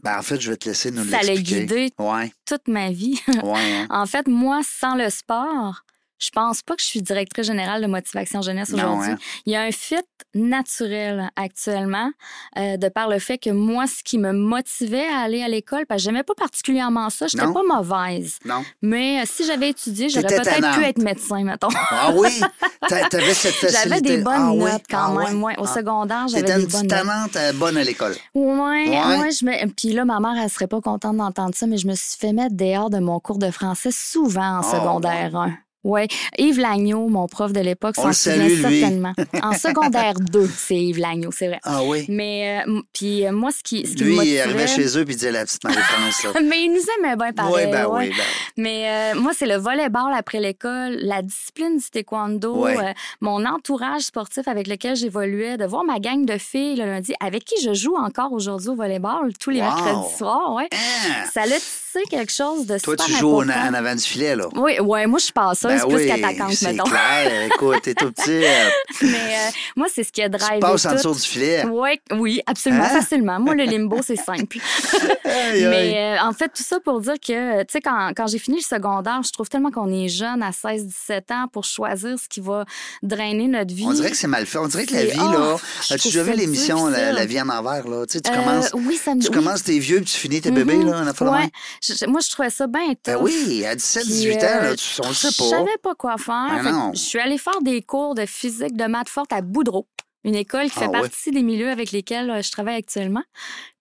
[0.04, 1.62] ben, en fait, je vais te laisser nous Ça l'a l'expliquer.
[1.62, 3.20] guidé Ouais, toute ma vie.
[3.28, 3.42] ouais.
[3.74, 3.88] hein.
[3.90, 5.84] en fait, moi, sans le sport,
[6.22, 9.12] je pense pas que je suis directrice générale de Motivation Jeunesse aujourd'hui.
[9.12, 9.18] hein?
[9.46, 9.96] Il y a un fit
[10.36, 12.10] naturel actuellement
[12.58, 15.86] euh, de par le fait que moi, ce qui me motivait à aller à l'école,
[15.88, 17.54] parce que j'aimais pas particulièrement ça, j'étais Non?
[17.54, 18.38] pas mauvaise.
[18.46, 18.64] Non.
[18.82, 21.70] Mais euh, si j'avais étudié, j'aurais T'étais peut-être pu être médecin, mettons.
[21.90, 22.40] Ah oui?
[22.88, 23.78] T'a- T'avais cette facilité.
[23.90, 24.72] J'avais des bonnes Ah oui?
[24.72, 25.44] notes quand Ah même.
[25.44, 25.56] ouais?
[25.58, 25.74] Au Ah.
[25.74, 26.90] secondaire, j'avais T'étais des une bonnes notes.
[26.90, 28.16] talente euh, bonne à l'école.
[28.36, 28.52] Ouais,
[28.90, 29.18] Ouais.
[29.20, 29.32] ouais.
[29.32, 29.68] je me...
[29.74, 32.34] Puis là, ma mère, elle serait pas contente d'entendre ça, mais je me suis fait
[32.34, 35.54] mettre dehors de mon cours de français souvent en Oh, secondaire 1.
[35.84, 36.08] Ouais.
[36.38, 39.14] Yves Lagneau, mon prof de l'époque, s'en souvient certainement.
[39.42, 41.60] en secondaire 2, c'est Yves Lagneau, c'est vrai.
[41.64, 42.06] Ah oui?
[42.08, 45.06] Mais euh, puis euh, moi, ce qui, ce qui Lui, me il arrivait chez eux
[45.06, 46.36] puis disait la petite Marie-France.
[46.44, 47.66] Mais il nous aimait bien pareil.
[47.66, 48.10] Oui, ben ouais.
[48.10, 48.24] oui, ben
[48.58, 52.78] Mais euh, moi, c'est le volleyball après l'école, la discipline du taekwondo, Ouais.
[52.78, 57.14] euh, mon entourage sportif avec lequel j'évoluais, de voir ma gang de filles le lundi,
[57.20, 59.66] avec qui je joue encore aujourd'hui au volleyball tous les Wow.
[59.68, 60.54] mercredis soirs.
[60.54, 60.68] Ouais.
[60.72, 61.26] Hein?
[61.34, 61.56] Ça l'a
[61.92, 64.46] tissé quelque chose de Toi, super tu joues en, en avant du filet, là.
[64.56, 66.84] Oui, ouais, moi, je suis passeuse Ben plus oui, qu'attaquante, c'est mettons.
[66.84, 67.46] clair.
[67.54, 68.44] Écoute, t'es tout petit.
[68.46, 68.70] euh,
[69.02, 71.66] Mais euh, moi, c'est ce qui a tu drivé passes en dessous du filet.
[71.66, 73.02] Ouais, oui, absolument, Hein?
[73.02, 73.40] facilement.
[73.40, 74.58] Moi, le limbo, c'est simple.
[75.26, 78.58] Mais euh, en fait, tout ça pour dire que, tu sais, quand, quand j'ai fini
[78.58, 82.40] le secondaire, je trouve tellement qu'on est jeune à 16-17 ans pour choisir ce qui
[82.42, 82.66] va
[83.04, 83.86] drainer notre vie.
[83.88, 84.58] On dirait que c'est mal fait.
[84.58, 85.56] On dirait que la C'est- vie, oh, là.
[85.90, 88.06] As-tu trouve déjà vu l'émission la, vie en envers, là?
[88.06, 88.70] Tu sais, tu Euh, commences.
[88.74, 89.34] oui, ça me Tu oui.
[89.34, 90.90] commences tes vieux puis tu finis tes bébés, Mhm.
[90.90, 91.08] là, en
[91.42, 91.50] Ouais.
[91.84, 94.76] Je- moi, je trouvais ça bien Ben oui, à 17, Puis, 18 ans, euh, là,
[94.76, 95.50] tu, on le sait Je pas.
[95.50, 96.62] savais pas quoi faire.
[96.64, 96.92] Ben non.
[96.94, 99.88] je suis allée faire des cours de physique de maths forte à Boudreau,
[100.24, 101.00] une école qui Ah fait ouais.
[101.02, 103.24] partie des milieux avec lesquels euh, je travaille actuellement.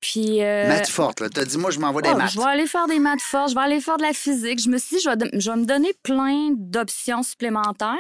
[0.01, 0.43] Puis.
[0.43, 1.29] euh, Maths forte, là.
[1.29, 2.31] T'as dit, moi, je m'envoie des oh, maths.
[2.33, 4.63] je vais aller faire des maths fortes, je vais aller faire de la physique.
[4.63, 7.97] Je me suis dit, je vais, de- je vais me donner plein d'options supplémentaires.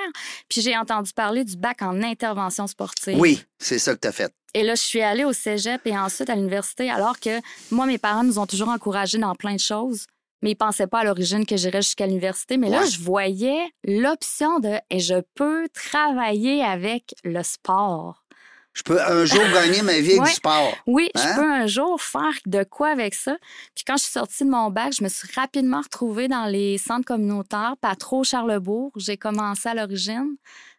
[0.48, 3.18] Puis j'ai entendu parler du bac en intervention sportive.
[3.20, 4.32] Oui, c'est ça que t'as fait.
[4.54, 7.40] Et là, je suis allée au cégep et ensuite à l'université, alors que
[7.70, 10.06] moi, mes parents nous ont toujours encouragés dans plein de choses.
[10.42, 12.56] Mais ils pensaient pas à l'origine que j'irais jusqu'à l'université.
[12.56, 18.24] Mais là, je voyais l'option de et je peux travailler avec le sport.
[18.72, 20.28] Je peux un jour gagner ma vie avec Ouais.
[20.28, 20.74] du sport.
[20.86, 21.20] Oui, Hein?
[21.20, 23.36] je peux un jour faire de quoi avec ça.
[23.74, 26.78] Puis quand je suis sortie de mon bac, je me suis rapidement retrouvée dans les
[26.78, 28.92] centres communautaires, Patro Charlebourg.
[28.96, 30.36] J'ai commencé à l'origine.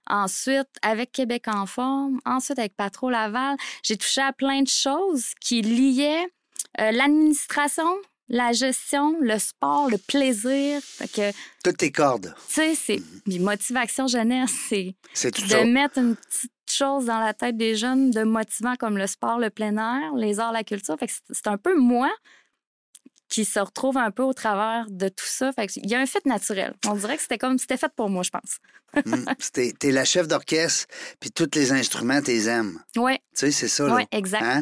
[0.07, 2.19] Ensuite, avec Québec en forme.
[2.25, 3.55] Ensuite, avec Patro Laval.
[3.83, 6.25] J'ai touché à plein de choses qui liaient
[6.79, 7.85] euh, l'administration,
[8.29, 10.81] la gestion, le sport, le plaisir.
[10.83, 12.33] Fait que, tu Toutes tes cordes.
[12.47, 14.95] sais, c'est puis motivation jeunesse, c'est
[15.31, 15.65] de ça.
[15.65, 19.49] mettre une petite chose dans la tête des jeunes de motivant comme le sport, le
[19.49, 20.97] plein air, les arts, la culture.
[20.97, 22.09] Fait que c'est- c'est un peu moi
[23.31, 25.51] qui se retrouve un peu au travers de tout ça.
[25.53, 26.73] Fait il y a un fit naturel.
[26.87, 28.57] On dirait que c'était comme c'était fait pour moi, je pense.
[29.05, 29.23] Mm.
[29.79, 30.85] T'es la chef d'orchestre,
[31.21, 32.77] puis tous les instruments, t'es aimes.
[32.97, 34.43] Oui, Tu sais, c'est ça, oui, exact.
[34.43, 34.61] Hein?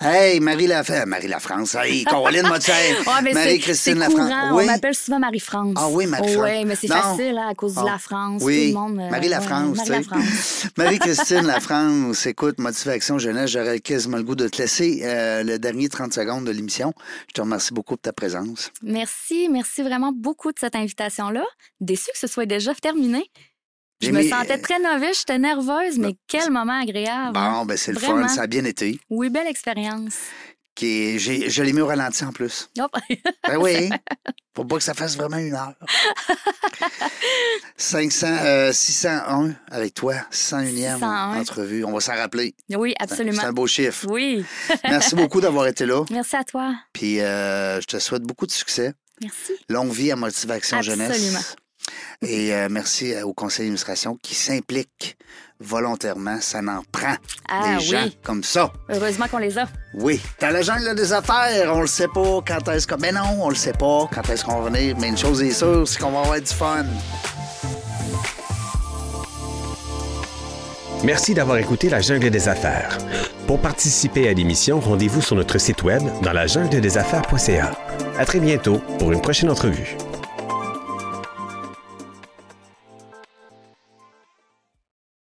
[0.00, 1.74] Hey, Marie la Marie la France.
[1.74, 4.08] Hey, Caroline Ouais, Marie-Christine la.
[4.08, 4.30] France.
[4.52, 5.74] On m'appelle souvent Marie-France.
[5.76, 6.42] Ah oui, Marie-France.
[6.50, 7.92] Oui, mais c'est facile hein, à cause de Ah.
[7.92, 8.40] la France.
[8.42, 9.76] Oui, Tout le monde, euh, Marie la ouais, France.
[9.76, 10.66] Marie la France.
[10.78, 12.24] Marie-Christine la France.
[12.24, 16.46] Écoute, Motivation Jeunesse, j'aurais quasiment le goût de te laisser euh, le dernier 30 secondes
[16.46, 16.94] de l'émission.
[17.28, 18.70] Je te remercie beaucoup de ta présence.
[18.82, 21.44] Merci, merci vraiment beaucoup de cette invitation-là.
[21.80, 23.24] Déçue que ce soit déjà terminé.
[24.00, 27.36] Je me mis- sentais très novice, j'étais nerveuse, mais quel moment agréable.
[27.36, 27.60] hein.
[27.60, 28.98] Bon, ben c'est le fun, ça a bien été.
[29.10, 30.16] Oui, belle expérience.
[30.74, 32.70] Qui est- je l'ai mis au ralenti en plus.
[32.78, 32.90] Hop.
[33.48, 33.90] Ben oui.
[34.56, 35.74] Faut pas que ça fasse vraiment une heure.
[37.76, 41.40] 500, euh, 601 avec toi, 601e 601.
[41.40, 41.84] entrevue.
[41.84, 42.54] On va s'en rappeler.
[42.74, 43.42] oui, C'est absolument.
[43.44, 44.06] un beau chiffre.
[44.10, 44.44] Oui.
[44.84, 46.04] Merci beaucoup d'avoir été là.
[46.10, 46.74] Merci à toi.
[46.92, 48.92] Puis euh, je te souhaite beaucoup de succès.
[49.22, 49.52] Merci.
[49.68, 51.12] Longue vie à Motivation Absolument.
[51.12, 51.56] Jeunesse.
[52.22, 55.16] Et euh, merci au conseil d'administration qui s'implique
[55.62, 56.38] volontairement.
[56.40, 57.14] Ça n'en prend
[57.48, 58.18] Ah des gens oui.
[58.22, 58.70] comme ça.
[58.88, 59.66] Heureusement qu'on les a.
[59.94, 60.20] Oui.
[60.40, 62.94] Dans la jungle des affaires, on le sait pas quand est-ce que...
[63.00, 64.96] Mais non, on le sait pas quand est-ce qu'on va venir.
[64.98, 66.84] Mais une chose est sûre, c'est qu'on va avoir du fun.
[71.04, 72.96] Merci d'avoir écouté La Jungle des Affaires.
[73.48, 77.72] Pour participer à l'émission, rendez-vous sur notre site web dans la jungle des affaires.ca.
[78.18, 79.96] À très bientôt pour une prochaine entrevue.